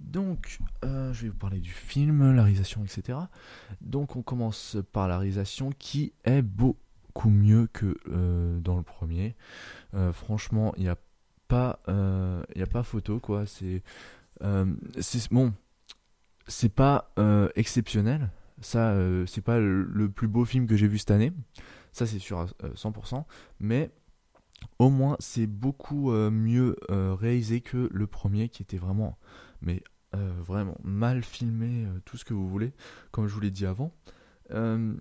[0.00, 3.18] Donc, euh, je vais vous parler du film, la réalisation, etc.
[3.80, 9.36] Donc, on commence par la réalisation qui est beaucoup mieux que euh, dans le premier.
[9.94, 10.96] Euh, franchement, il n'y a
[11.48, 11.78] pas,
[12.82, 13.44] photo quoi.
[13.46, 13.82] C'est,
[15.00, 15.52] c'est bon,
[16.46, 17.12] c'est pas
[17.54, 18.30] exceptionnel.
[18.62, 18.94] Ça,
[19.26, 21.32] c'est pas le, plus beau film que j'ai vu cette année.
[21.92, 23.24] Ça, c'est sûr à 100%.
[23.58, 23.90] Mais
[24.78, 29.18] au moins, c'est beaucoup mieux réalisé que le premier qui était vraiment
[29.62, 29.82] mais
[30.14, 32.72] euh, vraiment mal filmé, euh, tout ce que vous voulez,
[33.12, 33.94] comme je vous l'ai dit avant.
[34.50, 34.94] Euh,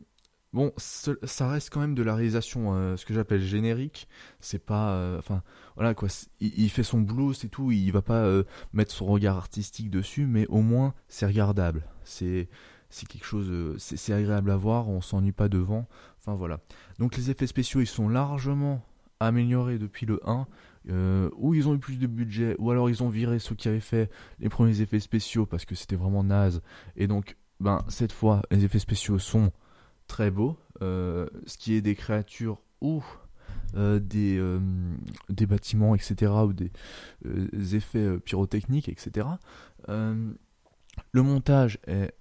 [0.54, 4.08] bon, ça reste quand même de la réalisation, ce que j'appelle générique.
[4.40, 5.42] C'est pas, enfin,
[5.76, 6.10] voilà quoi.
[6.40, 7.72] Il, fait son boulot, c'est tout.
[7.72, 11.86] Il va pas mettre son regard artistique dessus, mais au moins c'est regardable.
[12.04, 12.48] C'est
[12.92, 14.90] c'est quelque chose, c'est agréable à voir.
[14.90, 15.88] On s'ennuie pas devant.
[16.20, 16.60] Enfin voilà.
[17.00, 18.86] Donc les effets spéciaux, ils sont largement
[19.20, 20.48] améliorés depuis le 1
[20.90, 23.68] euh, où ils ont eu plus de budget, ou alors ils ont viré ceux qui
[23.68, 24.10] avaient fait
[24.40, 26.62] les premiers effets spéciaux parce que c'était vraiment naze.
[26.96, 29.52] Et donc, ben, cette fois, les effets spéciaux sont
[30.08, 30.58] très beaux.
[30.82, 33.04] Euh, ce qui est des créatures ou
[33.74, 34.42] des,
[35.30, 36.72] des bâtiments, etc., ou des,
[37.76, 39.28] effets pyrotechniques, etc.
[39.88, 42.14] le montage est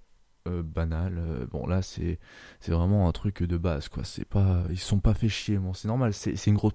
[0.63, 1.47] banal.
[1.51, 2.19] bon là c'est
[2.67, 4.03] vraiment un truc de base quoi.
[4.03, 5.57] C'est pas ils sont pas fait chier.
[5.57, 6.13] Bon c'est normal.
[6.13, 6.73] C'est une grosse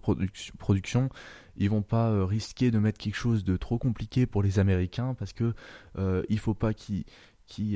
[0.58, 1.10] production
[1.56, 5.14] ils vont pas euh, risquer de mettre quelque chose de trop compliqué pour les Américains
[5.14, 5.54] parce que
[5.98, 7.04] euh, il faut pas qu'ils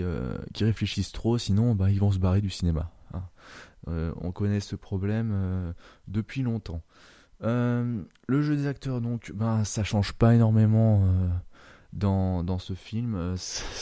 [0.03, 2.91] euh, réfléchissent trop, sinon bah, ils vont se barrer du cinéma.
[3.15, 3.23] Hein.
[4.21, 5.75] on connaît ce problème
[6.09, 6.83] depuis longtemps.
[7.41, 11.09] le jeu des acteurs, donc, ben, ça change pas énormément
[11.95, 13.37] dans, dans ce film.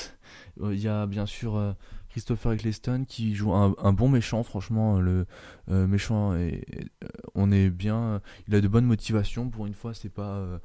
[0.63, 1.75] Il y a bien sûr
[2.17, 5.27] Christopher Eccleston qui joue un, bon méchant, franchement, le
[5.71, 6.51] euh, méchant, euh,
[7.35, 10.59] on est bien, il a de bonnes motivations, pour une fois, c'est pas euh,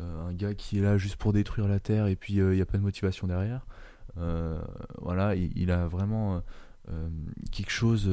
[0.00, 2.64] un gars qui est là juste pour détruire la Terre et puis il n'y a
[2.64, 3.66] pas de motivation derrière.
[5.02, 6.40] voilà, il, a vraiment
[7.52, 8.10] quelque chose,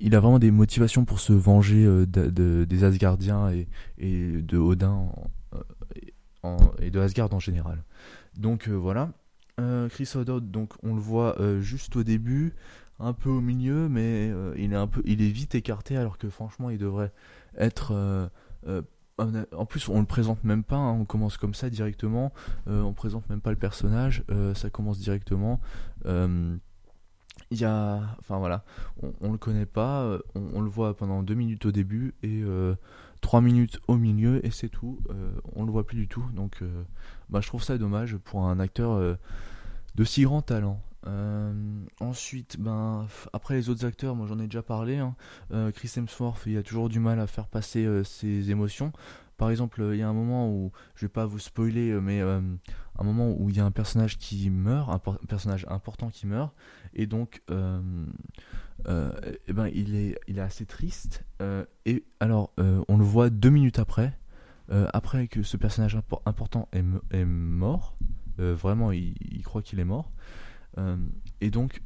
[0.00, 3.50] il a vraiment des motivations pour se venger des Asgardiens
[3.98, 5.10] et de Odin
[6.80, 7.84] et de Asgard en général.
[8.38, 9.12] Donc voilà.
[9.62, 12.54] Euh, Chris O'Dowd, donc on le voit euh, juste au début,
[12.98, 16.18] un peu au milieu, mais euh, il est un peu, il est vite écarté alors
[16.18, 17.12] que franchement il devrait
[17.56, 17.92] être.
[18.66, 22.32] en plus, on le présente même pas, hein, on commence comme ça directement,
[22.66, 25.60] on présente même pas le personnage, ça commence directement.
[27.50, 28.64] Il y a, enfin voilà,
[29.02, 32.42] on, on le connaît pas, on, on, le voit pendant deux minutes au début et
[33.22, 34.98] 3 minutes au milieu et c'est tout.
[35.08, 36.24] Euh, on le voit plus du tout.
[36.34, 36.82] Donc euh,
[37.30, 39.14] bah, je trouve ça dommage pour un acteur euh,
[39.94, 40.80] de si grand talent.
[42.00, 44.98] ensuite, ben, après les autres acteurs, moi j'en ai déjà parlé.
[44.98, 45.14] Hein.
[45.74, 48.92] Chris Hemsworth, il a toujours du mal à faire passer ses émotions.
[49.36, 53.04] Par exemple, il y a un moment où, je vais pas vous spoiler, mais un
[53.04, 56.54] moment où il y a un personnage qui meurt, un, personnage important qui meurt,
[56.94, 57.42] et donc
[58.88, 59.12] euh,
[59.46, 61.24] eh ben, il, est, il est assez triste.
[61.40, 64.18] Euh, et alors, euh, on le voit deux minutes après,
[64.94, 67.94] après que ce personnage important est mort.
[68.38, 70.12] Vraiment, il, il croit qu'il est mort.
[71.40, 71.82] et donc,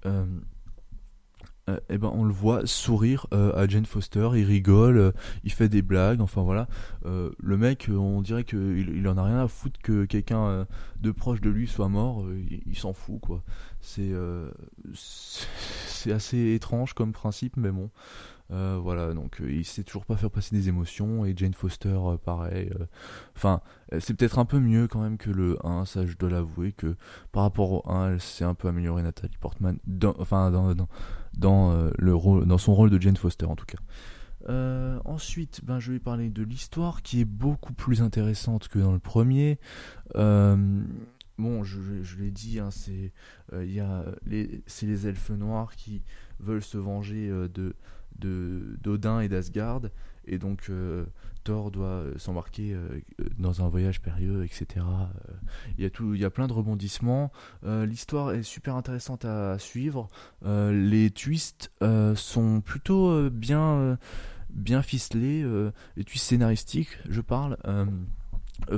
[1.69, 5.11] euh, eh ben on le voit sourire euh, à Jane Foster, il rigole, euh,
[5.43, 6.69] il fait des blagues, enfin voilà.
[7.05, 10.67] le mec, on dirait qu'il il en a rien à foutre que quelqu'un
[11.01, 12.25] de proche de lui soit mort,
[12.67, 13.43] il, s'en fout quoi.
[13.81, 14.13] C'est
[14.95, 17.91] c'est assez étrange comme principe, mais bon.
[18.53, 21.89] Euh, voilà, donc euh, il sait toujours pas faire passer des émotions et Jane Foster,
[21.89, 22.71] euh, pareil.
[23.35, 23.61] Enfin,
[23.99, 26.97] c'est peut-être un peu mieux quand même que le 1, ça je dois l'avouer que
[27.33, 29.79] par rapport au 1, elle s'est un peu améliorée Nathalie Portman,
[30.19, 33.79] enfin dans, le dans son rôle de Jane Foster en tout cas.
[35.05, 39.01] ensuite, ben, je vais parler de l'histoire qui est beaucoup plus intéressante que dans le
[39.01, 39.59] premier.
[40.15, 43.13] bon, je, je l'ai dit, hein, c'est
[43.53, 46.03] les, les elfes noirs qui
[46.39, 47.75] veulent se venger de,
[48.19, 49.83] d'Odin et d'Asgard.
[50.27, 51.05] Et donc euh,
[51.45, 53.01] Thor doit euh, s'embarquer euh,
[53.39, 54.85] dans un voyage périlleux, etc.
[55.79, 57.33] Il y, a tout, il y a plein de rebondissements.
[57.65, 60.09] L'histoire est super intéressante à, suivre.
[60.45, 61.71] les twists
[62.15, 63.99] sont plutôt bien,
[64.51, 65.45] bien ficelés.
[65.97, 67.57] les twists scénaristiques, je parle.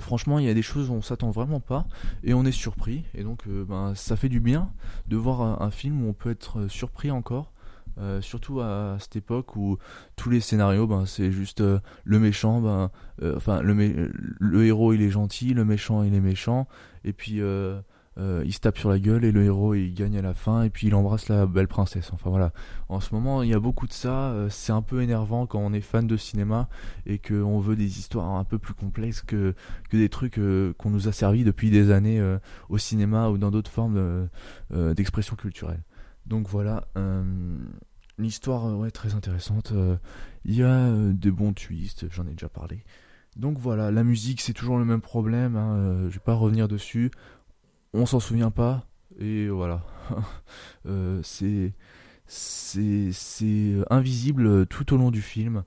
[0.01, 1.87] franchement, il y a des choses où on s'attend vraiment pas
[2.23, 3.05] et on est surpris.
[3.15, 4.71] Et donc, ben, ça fait du bien
[5.07, 7.53] de voir un, film où on peut être surpris encore.
[8.01, 9.79] Euh, surtout à, cette époque où
[10.17, 12.91] tous les scénarios, ben, c'est juste euh, le méchant, ben,
[13.23, 16.69] euh, enfin le, héros il est gentil, le méchant il est méchant,
[17.05, 20.35] et puis il se tape sur la gueule et le héros il gagne à la
[20.35, 22.11] fin et puis il embrasse la belle princesse.
[22.13, 22.53] Enfin voilà.
[22.89, 24.35] En ce moment il y a beaucoup de ça.
[24.49, 26.69] c'est un peu énervant quand on est fan de cinéma
[27.07, 29.55] et qu'on veut des histoires un peu plus complexes que,
[29.89, 30.41] que des trucs
[30.79, 32.21] qu'on nous a servi depuis des années
[32.69, 34.29] au cinéma ou dans d'autres formes
[34.71, 35.83] d'expression culturelle.
[36.27, 36.87] Donc voilà,
[38.19, 39.73] L'histoire euh, ouais, très intéressante.
[39.73, 39.97] Euh,
[40.45, 42.85] il y a euh, des bons twists, j'en ai déjà parlé.
[43.37, 47.13] Donc voilà, la musique c'est toujours le même problème, hein, je vais pas revenir dessus.
[47.95, 48.85] On s'en souvient pas,
[49.21, 49.85] et voilà.
[51.23, 51.73] c'est
[52.27, 55.63] c'est invisible tout au long du film.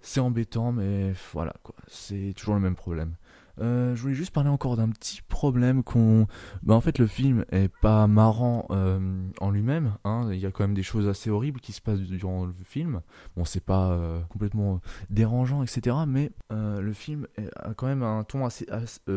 [0.00, 1.74] C'est embêtant, mais voilà quoi.
[1.88, 3.16] C'est toujours le même problème.
[3.60, 6.26] Euh, je voulais juste parler encore d'un petit problème qu'on.
[6.62, 9.96] Bah, en fait, le film est pas marrant euh, en lui-même.
[10.04, 10.28] Hein.
[10.32, 13.00] Il y a quand même des choses assez horribles qui se passent durant le film.
[13.36, 14.80] Bon, c'est pas euh, complètement
[15.10, 15.96] dérangeant, etc.
[16.06, 17.26] Mais le film
[17.56, 18.66] a quand même un ton assez,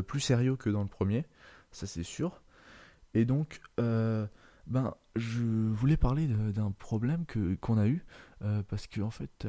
[0.08, 1.26] plus sérieux que dans le premier.
[1.72, 2.42] Ça, c'est sûr.
[3.14, 8.06] Et donc, ben, je voulais parler d'un problème que qu'on a eu
[8.68, 9.48] parce que en fait,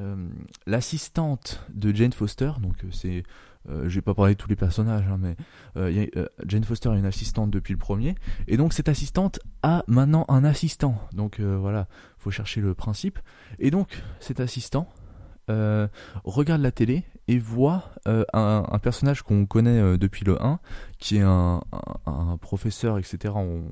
[0.66, 3.22] l'assistante de Jane Foster, donc c'est
[3.70, 5.36] euh, vais pas parler de tous les personnages, hein, mais
[5.76, 8.14] euh, euh, Jane Foster est une assistante depuis le premier,
[8.46, 10.96] et donc cette assistante a maintenant un assistant.
[11.12, 11.86] Donc voilà,
[12.18, 13.18] faut chercher le principe.
[13.58, 14.88] Et donc cet assistant
[16.24, 20.60] regarde la télé et voit un, personnage qu'on connaît depuis le 1,
[20.98, 21.60] qui est un,
[22.40, 23.34] professeur, etc.
[23.36, 23.64] On,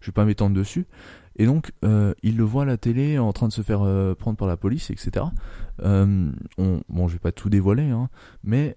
[0.00, 0.86] je vais pas m'étendre dessus.
[1.36, 1.72] Et donc,
[2.22, 3.80] il le voit à la télé en train de se faire
[4.16, 5.26] prendre par la police, etc.
[5.82, 8.08] on, bon, je vais pas tout dévoiler, hein,
[8.42, 8.76] mais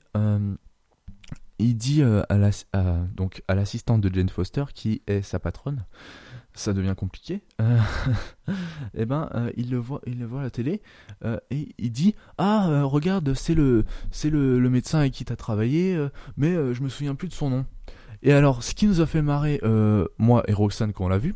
[1.60, 5.86] il dit euh, à, donc à l'assistante de Jane Foster, qui est sa patronne,
[6.54, 7.44] ça devient compliqué.
[7.62, 7.78] Euh,
[8.48, 8.52] et
[9.02, 10.82] eh ben, euh, il le voit, il le voit à la télé
[11.52, 13.84] et il dit ah regarde c'est le
[14.24, 16.08] le, le, médecin avec qui t'as travaillé,
[16.38, 17.66] mais je me souviens plus de son nom.
[18.22, 19.62] Et alors, ce qui nous a fait marrer
[20.18, 21.36] moi et Roxane quand on l'a vu,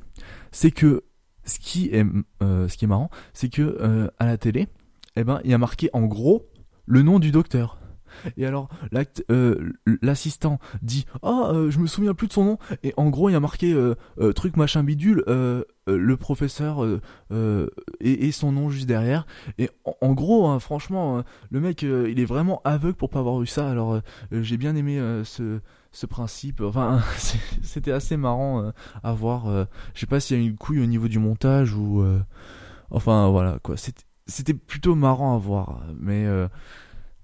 [0.52, 1.04] c'est que
[1.46, 2.06] ce qui est
[2.42, 4.68] ce qui est marrant, c'est que à la télé,
[5.16, 6.48] eh ben, il y a marqué en gros
[6.86, 7.78] le nom du docteur.
[8.38, 8.70] Et alors,
[9.32, 12.58] euh, l'assistant dit Ah, oh, je me souviens plus de son nom.
[12.84, 13.96] Et en gros, il y a marqué euh,
[14.34, 16.86] truc machin bidule, le professeur
[18.00, 19.26] et, son nom juste derrière.
[19.58, 19.70] Et
[20.02, 23.70] en, gros, hein, franchement, le mec, il est vraiment aveugle pour pas avoir eu ça.
[23.70, 25.60] Alors, j'ai bien aimé ce
[25.94, 26.60] ce principe.
[26.60, 27.02] Enfin,
[27.64, 28.74] c'était assez marrant
[29.04, 29.68] à voir.
[29.94, 32.06] je sais pas s'il y a une couille au niveau du montage ou.
[32.92, 33.76] enfin, voilà, quoi.
[34.26, 35.82] C'était plutôt marrant à voir.
[35.98, 36.28] Mais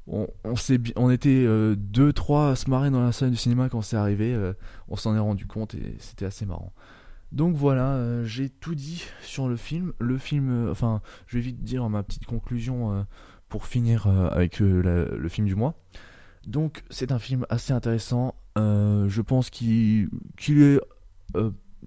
[0.09, 0.53] on, on,
[0.95, 3.97] on était euh, deux, trois à se marrer dans la salle du cinéma quand c'est
[3.97, 4.33] arrivé.
[4.33, 4.53] Euh,
[4.87, 6.73] on s'en est rendu compte et c'était assez marrant.
[7.31, 9.93] Donc voilà, euh, j'ai tout dit sur le film.
[9.99, 13.05] Le film, enfin, je vais vite dire ma petite conclusion
[13.49, 15.75] pour finir avec le film du mois.
[16.47, 18.35] Donc c'est un film assez intéressant.
[19.07, 20.09] Je pense qu'il
[20.61, 20.79] est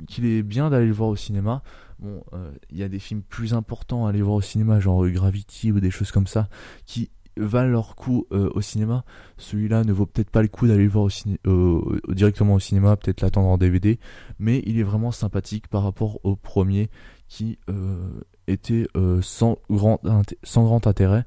[0.06, 1.62] qu'il est bien d'aller le voir au cinéma.
[1.98, 2.24] Bon,
[2.70, 5.80] il y a des films plus importants à aller voir au cinéma, genre Gravity ou
[5.80, 6.48] des choses comme ça,
[6.86, 9.04] qui valent leur coup euh, au cinéma.
[9.38, 11.08] Celui-là ne vaut peut-être pas le coup d'aller le voir
[11.44, 13.98] au directement au cinéma, peut-être l'attendre en DVD,
[14.38, 16.90] mais il est vraiment sympathique par rapport au premier
[17.28, 20.00] qui euh, était euh, sans, grand
[20.42, 21.24] sans grand intérêt.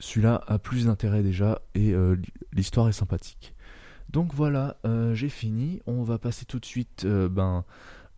[0.00, 1.94] Celui-là a plus d'intérêt déjà et
[2.52, 3.54] l'histoire est sympathique.
[4.10, 4.76] Donc voilà,
[5.12, 5.80] j'ai fini.
[5.86, 7.64] On va passer tout de suite ben,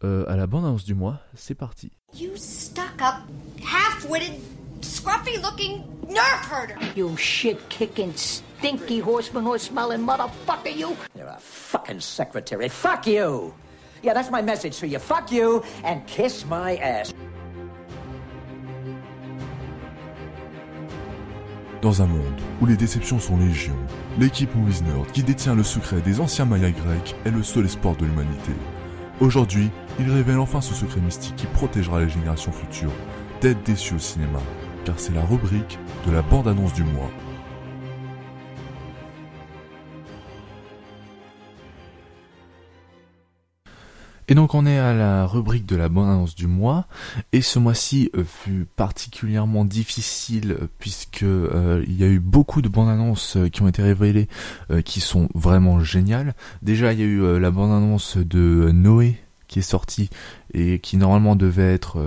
[0.02, 1.20] à la bande-annonce du mois.
[1.34, 1.92] C'est parti.
[2.14, 3.22] You stuck up,
[3.64, 4.40] half-witted
[4.80, 6.76] scruffy looking nerf herder.
[6.96, 10.96] You shit kicking, stinky horseman horse smelling motherfucker, you.
[11.16, 12.68] You're a fucking secretary.
[12.68, 13.54] Fuck you.
[14.02, 14.98] Yeah, that's my message to you.
[14.98, 17.12] Fuck you and kiss my ass.
[21.82, 23.74] Dans un monde où les déceptions sont légion,
[24.18, 27.96] l'équipe Movies Nerd, qui détient le secret des anciens Mayas grecs, est le seul espoir
[27.96, 28.52] de l'humanité.
[29.20, 32.92] Aujourd'hui, il révèle enfin ce secret mystique qui protégera les générations futures
[33.40, 34.40] d'être déçus au cinéma
[34.84, 37.10] car c'est la rubrique de la bande-annonce du mois.
[44.30, 46.86] Et donc on est à la rubrique de la bande-annonce du mois,
[47.32, 52.62] et ce mois-ci euh, fut particulièrement difficile euh, puisque euh, il y a eu beaucoup
[52.62, 54.28] de bandes-annonces qui ont été révélées
[54.84, 56.34] qui sont vraiment géniales.
[56.62, 59.18] Déjà il y a eu la bande-annonce de Noé
[59.48, 60.10] qui est sortie
[60.54, 61.98] et qui normalement devait être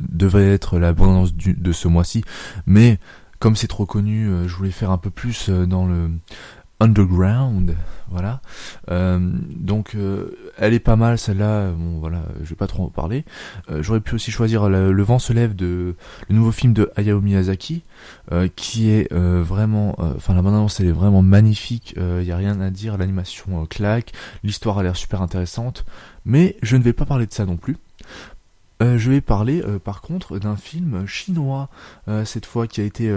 [0.00, 2.24] devrait être la bande de ce mois-ci,
[2.66, 2.98] mais
[3.38, 6.08] comme c'est trop connu, je voulais faire un peu plus dans le
[6.80, 7.76] underground,
[8.10, 8.40] voilà.
[8.90, 9.18] Euh,
[9.56, 9.96] donc
[10.56, 11.70] elle est pas mal celle-là.
[11.72, 13.24] Bon voilà, je vais pas trop en parler.
[13.80, 15.96] J'aurais pu aussi choisir le, vent se lève de
[16.28, 17.82] le nouveau film de Hayao Miyazaki,
[18.56, 21.94] qui est vraiment, enfin la bande-annonce elle est vraiment magnifique.
[21.96, 24.12] Il y a rien à dire, l'animation claque,
[24.44, 25.84] l'histoire a l'air super intéressante,
[26.24, 27.76] mais je ne vais pas parler de ça non plus.
[28.80, 31.68] Euh, je vais parler euh, par contre d'un film chinois,
[32.06, 33.08] euh, cette fois qui a été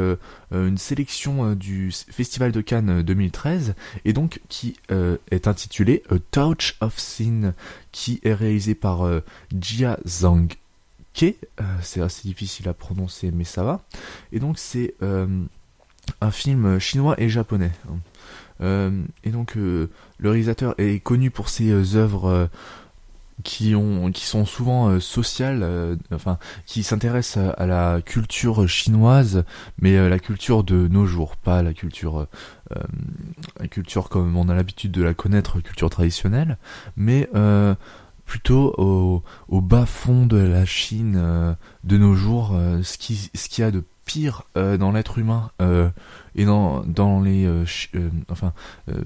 [0.52, 6.98] une sélection du Festival de Cannes 2013, et donc qui est intitulé A Touch of
[6.98, 7.54] Sin,
[7.92, 9.08] qui est réalisé par
[9.60, 10.48] Jia Zhang
[11.14, 11.36] Ke,
[11.82, 13.82] c'est assez difficile à prononcer mais ça va,
[14.32, 17.72] et donc c'est un film chinois et japonais.
[18.62, 19.90] et donc le
[20.22, 22.50] réalisateur est connu pour ses œuvres
[23.44, 29.44] qui ont qui sont souvent euh, sociales euh, enfin qui s'intéressent à, la culture chinoise
[29.80, 32.28] mais euh, la culture de nos jours pas la culture
[33.70, 36.58] culture comme on a l'habitude de la connaître culture traditionnelle
[36.96, 37.30] mais
[38.24, 43.66] plutôt au, au, bas fond de la Chine de nos jours ce qui ce qu'il
[43.66, 45.52] y a de pire dans l'être humain
[46.36, 48.54] et dans dans les euh, euh, enfin
[48.90, 49.02] euh,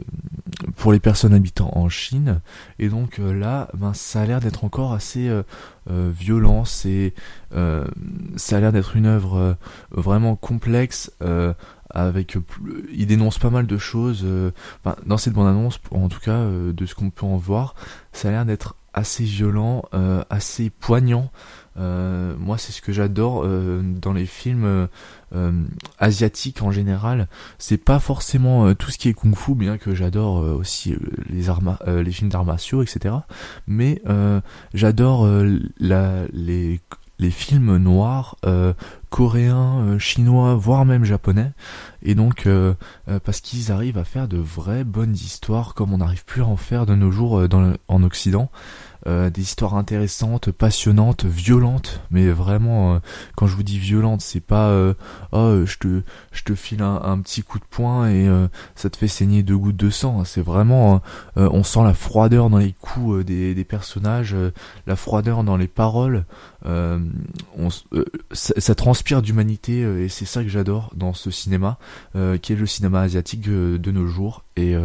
[0.75, 2.41] pour les personnes habitant en Chine
[2.79, 5.29] et donc là ben ça a l'air d'être encore assez
[5.87, 7.13] violent c'est
[7.51, 9.57] ça a l'air d'être une œuvre
[9.91, 11.11] vraiment complexe
[11.89, 12.37] avec
[12.93, 14.25] il dénonce pas mal de choses
[15.05, 17.75] dans cette bande annonce en tout cas de ce qu'on peut en voir
[18.11, 19.83] ça a l'air d'être assez violent,
[20.29, 21.29] assez poignant.
[21.77, 24.87] Moi, c'est ce que j'adore dans les films
[25.99, 27.27] asiatiques en général.
[27.57, 30.95] C'est pas forcément tout ce qui est kung-fu, bien que j'adore aussi
[31.29, 33.15] les armes, les films d'arts martiaux, etc.
[33.67, 34.01] Mais
[34.73, 35.27] j'adore
[35.79, 36.79] les
[37.19, 38.35] les films noirs
[39.15, 41.51] euh, coréens, euh, chinois, voire même japonais.
[42.03, 42.73] Et donc euh,
[43.23, 46.57] parce qu'ils arrivent à faire de vraies bonnes histoires comme on n'arrive plus à en
[46.57, 48.49] faire de nos jours dans en Occident.
[49.07, 52.99] Euh, des histoires intéressantes, passionnantes, violentes, mais vraiment, euh,
[53.35, 54.95] quand je vous dis violente, c'est pas euh,
[55.31, 56.01] oh je te
[56.31, 58.27] je te file un, petit coup de poing et
[58.73, 60.23] ça te fait saigner deux gouttes de sang.
[60.25, 61.01] C'est vraiment,
[61.35, 64.35] on sent la froideur dans les coups des, des personnages,
[64.87, 66.25] la froideur dans les paroles.
[66.65, 67.69] On,
[68.31, 68.75] ça, ça,
[69.21, 71.77] d'humanité et c'est ça que j'adore dans ce cinéma,
[72.13, 74.43] qui est le cinéma asiatique de nos jours.
[74.55, 74.75] Et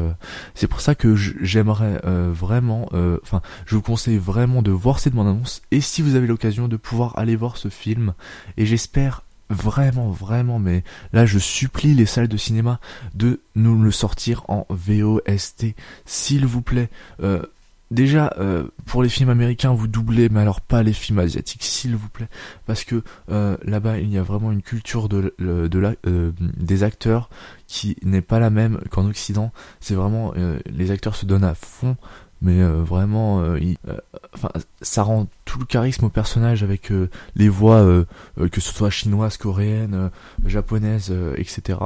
[0.54, 2.88] c'est pour ça que j'aimerais vraiment,
[3.22, 6.76] enfin, je vous conseille vraiment de voir cette bande-annonce et si vous avez l'occasion de
[6.76, 8.14] pouvoir aller voir ce film
[8.56, 12.78] et j'espère vraiment vraiment mais là je supplie les salles de cinéma
[13.14, 15.74] de nous le sortir en VOST
[16.06, 16.88] s'il vous plaît
[17.22, 17.42] euh,
[17.90, 21.96] Déjà, euh, pour les films américains, vous doublez, mais alors pas les films asiatiques, s'il
[21.96, 22.28] vous plaît,
[22.66, 27.30] parce que euh, là-bas, il y a vraiment une culture de, de, la, des acteurs
[27.66, 29.52] qui n'est pas la même qu'en Occident.
[29.80, 30.32] C'est vraiment
[30.66, 31.96] les acteurs se donnent à fond
[32.42, 33.96] mais euh, vraiment euh, euh,
[34.34, 36.92] enfin ça rend tout le charisme au personnage avec
[37.36, 38.04] les voix
[38.50, 40.10] que ce soit chinoises coréennes
[40.46, 41.78] japonaises etc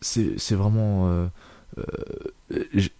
[0.00, 1.28] c'est vraiment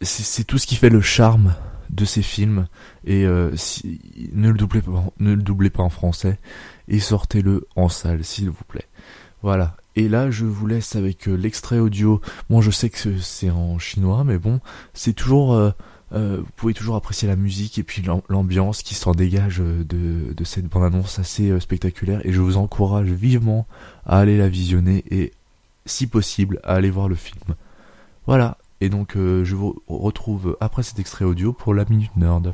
[0.00, 1.54] c'est tout ce qui fait le charme
[1.90, 2.66] de ces films.
[3.04, 3.26] Et
[3.56, 4.00] si,
[4.32, 6.38] ne le doublez pas en français
[6.88, 8.86] et sortez-le en salle s'il vous plaît.
[9.42, 9.76] Voilà.
[9.96, 12.20] Et là, je vous laisse avec l'extrait audio.
[12.50, 14.60] Bon, je sais que c'est en chinois, mais bon,
[14.94, 15.72] c'est toujours
[16.12, 20.32] euh, vous pouvez toujours apprécier la musique et puis l'ambiance qui s'en dégage euh, de,
[20.32, 22.20] de cette bande-annonce assez euh, spectaculaire.
[22.24, 23.66] Et je vous encourage vivement
[24.06, 25.32] à aller la visionner et
[25.84, 27.54] si possible à aller voir le film.
[28.26, 32.52] Voilà, et donc euh, je vous retrouve après cet extrait audio pour la Minute Nerd.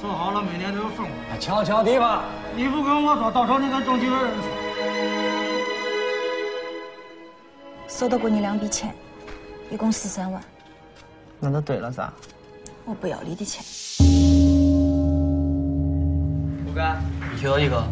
[0.00, 1.08] 做好了每年都有分红。
[1.40, 2.22] 瞧瞧地吧，
[2.54, 4.48] 你不跟我说，到时候你跟郑经理人说。
[7.88, 8.94] 收到过你两笔钱，
[9.70, 10.40] 一共十三万。
[11.40, 12.08] 那都对了噻。
[12.84, 13.64] 我不要你的钱。
[16.64, 17.02] 不干，
[17.36, 17.82] 一个一个，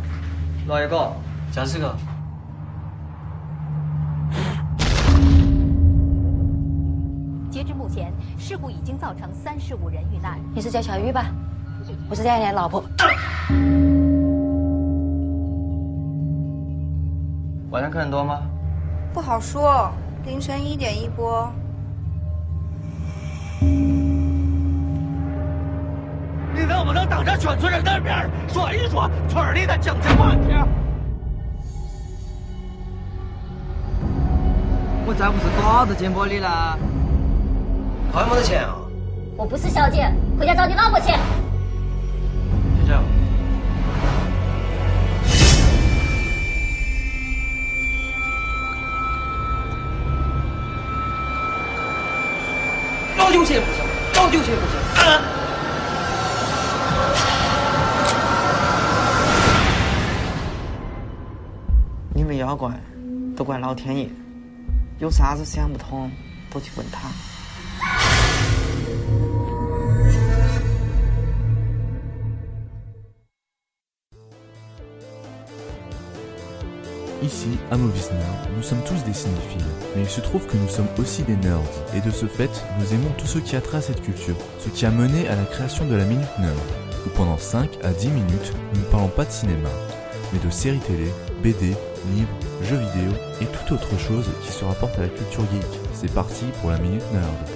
[0.66, 1.12] 拿一个？
[1.52, 1.96] 加四个。
[7.50, 10.38] 截至目前，事故已经造成三十五人遇难。
[10.54, 11.26] 你是叫小玉吧？
[12.08, 12.84] 我是佳妍老婆。
[17.70, 18.42] 晚上客人多吗？
[19.12, 19.90] 不好说，
[20.24, 21.50] 凌晨一点一波。
[26.54, 30.54] 你能不能当着全村人的面说一说村里的经济问题？
[35.04, 36.78] 我再不是打着捡玻璃了。
[38.12, 38.76] 还没得钱啊！
[39.36, 41.12] 我不是小姐，回家找你老婆去。
[53.36, 53.84] 老丢钱不行，
[54.14, 54.80] 老丢钱不行。
[62.14, 62.72] 你们妖怪
[63.36, 64.08] 都怪老天爷，
[65.00, 66.10] 有啥子想不通
[66.50, 67.10] 都去问他。
[77.26, 79.66] Ici, à Movies Nerd, nous sommes tous des cinéphiles,
[79.96, 81.58] mais il se trouve que nous sommes aussi des nerds,
[81.96, 84.92] et de ce fait, nous aimons tout ce qui a cette culture, ce qui a
[84.92, 86.56] mené à la création de la Minute Nerd,
[87.04, 89.70] où pendant 5 à 10 minutes, nous ne parlons pas de cinéma,
[90.32, 91.10] mais de séries télé,
[91.42, 91.74] BD,
[92.14, 92.28] livres,
[92.62, 95.80] jeux vidéo et toute autre chose qui se rapporte à la culture geek.
[95.94, 97.55] C'est parti pour la Minute Nerd.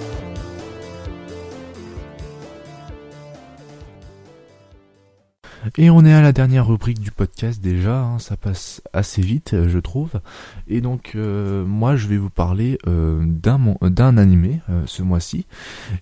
[5.77, 9.55] Et on est à la dernière rubrique du podcast déjà, hein, ça passe assez vite
[9.67, 10.21] je trouve.
[10.67, 15.45] Et donc euh, moi je vais vous parler euh, d'un d'un animé euh, ce mois-ci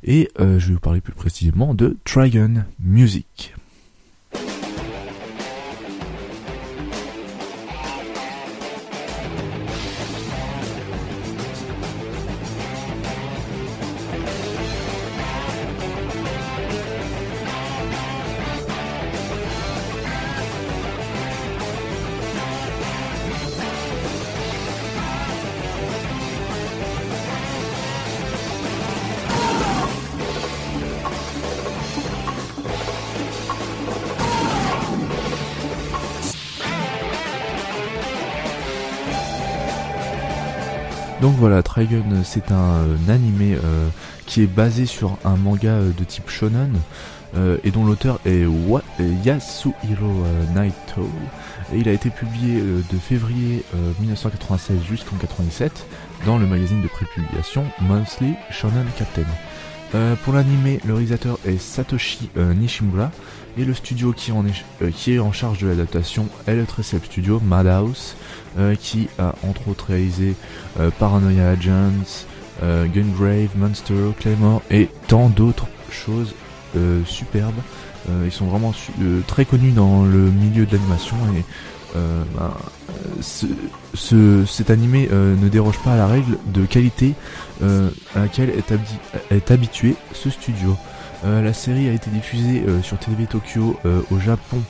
[0.03, 3.53] et je vais vous parler plus précisément de Trigun Music.
[41.40, 43.58] Voilà, Trigun, c'est un, animé
[44.26, 46.74] qui est basé sur un manga de type shonen
[47.64, 48.46] et dont l'auteur est
[49.24, 50.24] Yasuhiro
[50.54, 51.10] Naito.
[51.74, 53.64] Il a été publié de février
[54.00, 55.86] 1996 jusqu'en 97
[56.26, 59.26] dans le magazine de prépublication Monthly Shonen Captain.
[59.96, 63.12] Euh, pour l'animé, le réalisateur est Satoshi euh, Nishimura
[63.58, 64.34] et le studio qui, est,
[64.84, 68.16] euh, qui est en charge de l'adaptation est le très célèbre studio Madhouse
[68.80, 70.36] qui a entre autres réalisé
[70.99, 72.26] Paranoia Agents,
[72.62, 76.34] Gungrave, Monster, Claymore et tant d'autres choses
[77.05, 77.60] superbes.
[78.26, 78.74] ils sont vraiment
[79.28, 81.43] très connus dans le milieu de l'animation et
[81.95, 82.53] ben,
[83.22, 87.16] ce, cet animé ne déroge pas à la règle de qualité
[87.62, 88.53] euh, à laquelle
[89.32, 90.78] est, habitué ce studio.
[91.26, 93.78] Euh, la série a été diffusée euh, sur TV Tokyo
[94.12, 94.62] au Japon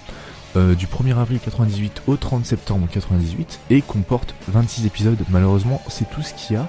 [0.56, 5.18] du 1er avril 98 au 30 septembre 98 et comporte 26 épisodes.
[5.30, 6.68] Malheureusement, c'est tout ce qu'il y a,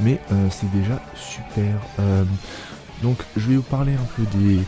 [0.00, 0.20] mais
[0.50, 1.76] c'est déjà super.
[3.02, 4.58] Donc je vais vous parler un peu des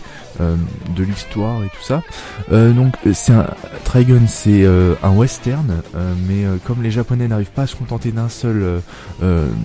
[0.41, 0.57] euh,
[0.97, 2.03] de l'histoire et tout ça.
[2.51, 3.47] Euh, donc c'est un
[3.85, 5.83] Trigun, c'est euh, un western,
[6.27, 8.81] mais comme les Japonais n'arrivent pas à se contenter d'un seul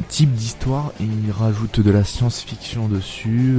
[0.10, 3.58] type d'histoire, ils rajoutent de la science-fiction dessus,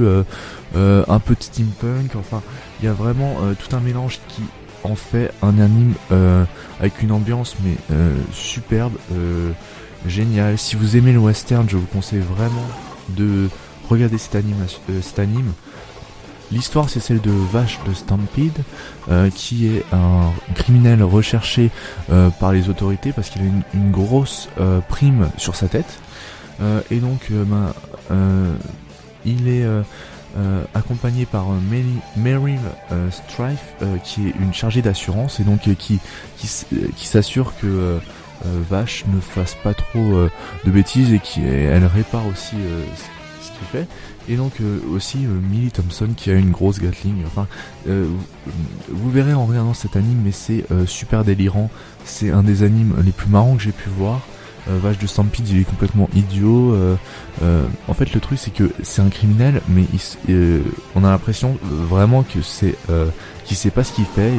[0.75, 2.15] un peu de steampunk.
[2.15, 2.41] Enfin,
[2.79, 4.43] il y a vraiment tout un mélange qui
[4.83, 5.93] en fait un anime
[6.79, 7.75] avec une ambiance mais
[8.31, 8.93] superbe,
[10.05, 10.57] génial.
[10.57, 12.67] Si vous aimez le western, je vous conseille vraiment
[13.09, 13.49] de
[13.89, 14.65] regardez cet anime.
[14.89, 15.53] Euh, cet anime.
[16.51, 18.57] L'histoire c'est celle de Vache de Stampede,
[19.09, 21.69] euh, qui est un criminel recherché
[22.11, 24.49] euh, par les autorités parce qu'il a une, grosse
[24.87, 25.99] prime sur sa tête.
[26.89, 27.73] et donc ben,
[29.25, 29.65] il est
[30.73, 31.47] accompagné par
[32.17, 32.59] Meryl
[33.11, 35.99] Strife, qui est une chargée d'assurance et donc qui,
[36.37, 37.99] qui, s'assure que
[38.69, 40.27] Vache ne fasse pas trop
[40.65, 42.55] de bêtises et qui elle répare aussi
[43.65, 43.87] fait.
[44.27, 47.23] Et donc euh, aussi euh, Millie Thompson qui a une grosse Gatling.
[47.25, 47.47] Enfin,
[47.87, 48.07] euh,
[48.89, 51.69] vous verrez en regardant cet anime, mais c'est super délirant.
[52.05, 54.21] C'est un des animes les plus marrants que j'ai pu voir.
[54.81, 56.75] Vache de Stampede, il est complètement idiot.
[57.87, 59.85] en fait, le truc c'est que c'est un criminel, mais
[60.95, 62.75] on a l'impression vraiment que c'est
[63.45, 64.31] qu'il sait pas ce qu'il fait.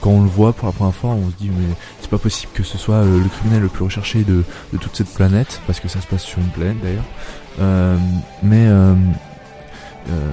[0.00, 2.52] quand on le voit pour la première fois, on se dit mais c'est pas possible
[2.54, 4.42] que ce soit le criminel le plus recherché de,
[4.78, 7.04] toute cette planète, parce que ça se passe sur une planète d'ailleurs.
[7.60, 7.96] Euh,
[8.42, 10.30] mais euh, et euh,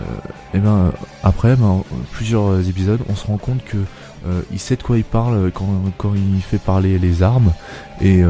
[0.53, 0.93] eh ben
[1.24, 3.78] après ben, plusieurs épisodes on se rend compte que
[4.51, 5.67] il sait de quoi il parle quand,
[5.97, 7.53] quand il fait parler les armes.
[8.01, 8.23] Et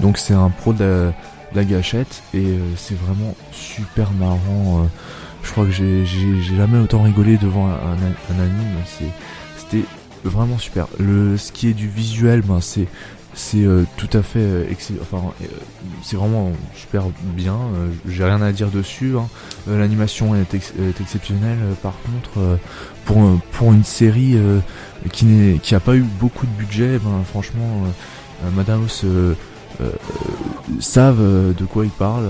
[0.00, 1.10] donc c'est un pro de
[1.54, 2.22] la, gâchette.
[2.32, 4.88] Et c'est vraiment super marrant
[5.42, 6.06] je crois que j'ai
[6.56, 8.76] jamais autant rigolé devant un, un, anime
[9.56, 9.84] c'était
[10.24, 10.88] vraiment super.
[10.98, 12.86] Le ce qui est du visuel ben c'est
[13.36, 14.64] c'est euh, tout à fait euh,
[15.02, 15.46] enfin euh,
[16.02, 17.58] c'est vraiment super bien
[18.06, 19.26] j'ai rien à dire dessus hein.
[19.66, 20.54] l'animation est,
[21.00, 22.58] exceptionnelle par contre
[23.04, 24.36] pour pour une série
[25.12, 27.82] qui n'est qui a pas eu beaucoup de budget ben franchement
[28.54, 28.86] Madame
[30.80, 32.28] savent de quoi ils parlent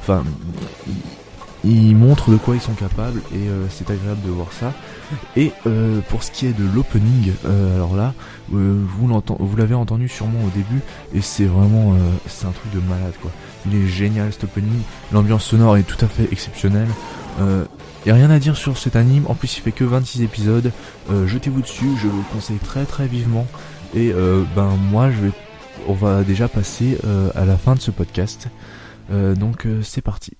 [0.00, 0.22] enfin
[1.64, 4.72] ils montrent de quoi ils sont capables et c'est agréable de voir ça
[5.36, 8.14] et euh, pour ce qui est de l'opening, euh, alors là,
[8.54, 10.80] euh, vous l'avez entendu sûrement au début,
[11.14, 11.94] et c'est vraiment,
[12.26, 13.30] c'est un truc de malade quoi.
[13.66, 14.80] Il est génial cet opening,
[15.12, 16.88] l'ambiance sonore est tout à fait exceptionnelle.
[18.04, 20.72] Il a rien à dire sur cet anime, en plus il fait que 26 épisodes,
[21.08, 23.46] jetez-vous dessus, je le conseille très très vivement.
[23.94, 24.12] Et
[24.56, 25.32] ben moi je vais,
[25.86, 26.98] on va déjà passer
[27.36, 28.48] à la fin de ce podcast.
[29.10, 30.32] donc c'est parti.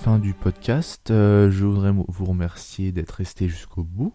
[0.00, 1.10] Fin du podcast.
[1.10, 4.14] Euh, je voudrais vous remercier d'être resté jusqu'au bout.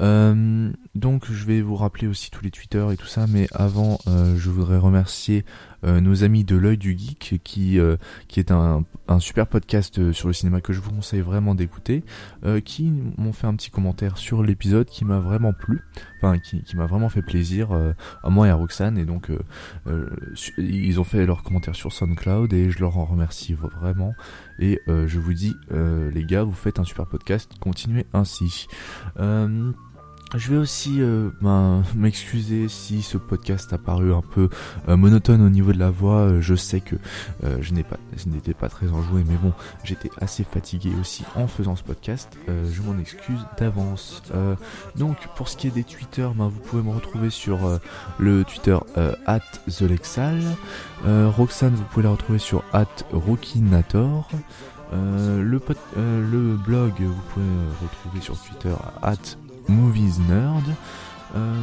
[0.00, 3.98] Euh, donc je vais vous rappeler aussi tous les Twitter et tout ça, mais avant
[4.08, 5.44] euh, je voudrais remercier
[5.82, 7.96] nos amis de l'œil du geek qui euh,
[8.28, 11.54] qui est un, un super podcast euh, sur le cinéma que je vous conseille vraiment
[11.54, 12.04] d'écouter
[12.64, 15.80] qui m'ont fait un petit commentaire sur l'épisode qui m'a vraiment plu
[16.18, 17.70] enfin qui, qui m'a vraiment fait plaisir
[18.22, 18.98] à moi et à Roxane.
[18.98, 19.30] Et donc
[20.58, 24.14] ils ont fait leur commentaire sur SoundCloud et je leur en remercie vraiment.
[24.58, 28.66] Et je vous dis les gars vous faites un super podcast continuez ainsi
[30.34, 34.48] je vais aussi euh, ben, m'excuser si ce podcast a paru un peu
[34.88, 36.20] euh, monotone au niveau de la voix.
[36.20, 36.96] Euh, je sais que
[37.60, 39.52] je n'ai pas, n'étais pas très enjoué, mais bon,
[39.84, 42.36] j'étais assez fatigué aussi en faisant ce podcast.
[42.48, 44.22] je m'en excuse d'avance.
[44.96, 47.58] donc, pour ce qui est des Twitter, ben, vous pouvez me retrouver sur
[48.18, 48.78] le Twitter
[49.26, 50.40] at TheLexal.
[51.04, 52.86] Roxane, vous pouvez la retrouver sur at
[54.92, 55.60] le,
[55.96, 57.46] le blog, vous pouvez
[57.82, 59.36] retrouver sur Twitter at
[59.68, 60.64] Movies Nerd.
[61.34, 61.54] Euh,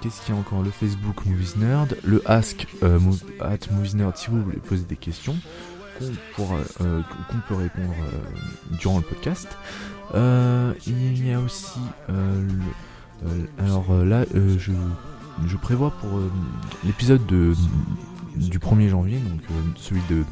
[0.00, 0.62] qu'est-ce qu'il y a encore?
[0.62, 2.98] Le Facebook Movies Nerd, le Ask euh,
[3.40, 5.36] at Movies Nerd si vous voulez poser des questions
[6.34, 7.02] qu'on euh,
[7.48, 7.94] peut répondre
[8.80, 9.48] durant le podcast.
[10.14, 11.80] il y a aussi
[13.58, 14.72] alors là je,
[15.46, 16.08] je, prévois pour
[16.84, 19.42] l'épisode du 1er janvier, donc
[19.76, 20.24] celui de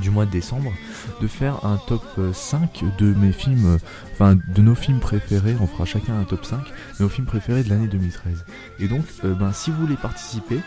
[0.00, 0.72] du mois de décembre
[1.20, 3.78] de faire un top 5 de mes films,
[4.12, 6.58] enfin de nos films préférés, on fera chacun un top 5
[6.98, 8.44] de nos films préférés de l'année 2013.
[8.78, 10.60] Et donc, euh, ben, si vous voulez participer,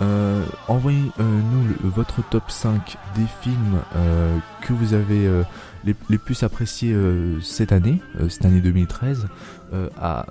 [0.00, 5.28] euh, envoyez-nous votre top 5 des films euh, que vous avez
[5.84, 6.96] les, les, plus appréciés
[7.42, 9.28] cette année, cette année 2013,
[10.00, 10.26] à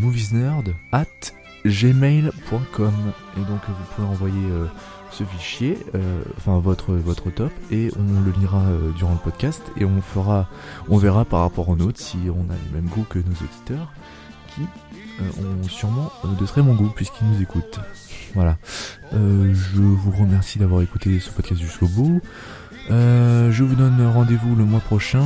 [0.00, 1.04] moviesnerd at
[1.64, 2.94] gmail.com.
[3.36, 4.48] Et donc vous pouvez envoyer
[5.10, 9.62] ce fichier, euh, enfin votre votre top, et on le lira euh, durant le podcast
[9.76, 10.48] et on fera,
[10.88, 13.92] on verra par rapport aux nôtres si on a les mêmes goûts que nos auditeurs,
[14.54, 17.80] qui euh, ont sûrement de très bon goût puisqu'ils nous écoutent.
[18.34, 18.58] Voilà.
[19.12, 22.20] je vous remercie d'avoir écouté ce podcast jusqu'au bout.
[22.90, 25.24] je vous donne rendez-vous le mois prochain,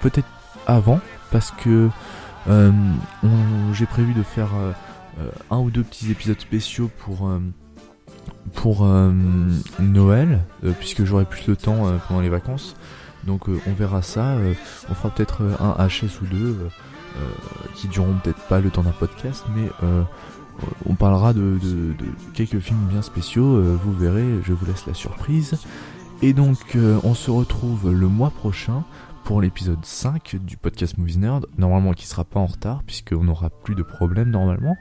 [0.00, 0.26] peut-être
[0.66, 0.98] avant,
[1.30, 1.90] parce que
[2.46, 4.48] j'ai prévu de faire
[5.50, 7.28] un ou deux petits épisodes spéciaux pour
[8.54, 9.12] pour euh,
[9.78, 12.76] Noël, euh, puisque j'aurai plus le temps euh, pendant les vacances.
[13.24, 14.36] Donc on verra ça.
[14.88, 16.56] on fera peut-être un HS ou deux
[17.74, 19.68] qui dureront peut-être pas le temps d'un podcast, mais
[20.88, 21.58] on parlera de,
[22.34, 23.60] quelques films bien spéciaux.
[23.82, 25.58] vous verrez, je vous laisse la surprise.
[26.22, 28.84] Et donc on se retrouve le mois prochain
[29.24, 33.50] pour l'épisode 5 du podcast Movies Nerd, normalement qui sera pas en retard puisqu'on n'aura
[33.50, 34.76] plus de problème normalement.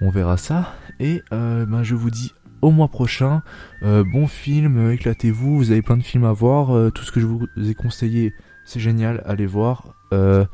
[0.00, 0.72] On verra ça.
[0.98, 2.32] Et ben, je vous dis
[2.62, 3.42] au mois prochain.
[3.82, 6.74] Euh, bon film, éclatez-vous, vous avez plein de films à voir.
[6.74, 8.32] Euh, tout ce que je vous ai conseillé,
[8.64, 9.94] c'est génial, allez voir.
[10.12, 10.46] Euh,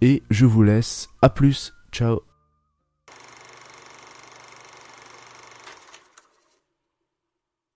[0.00, 1.08] et je vous laisse.
[1.22, 2.33] À plus, ciao.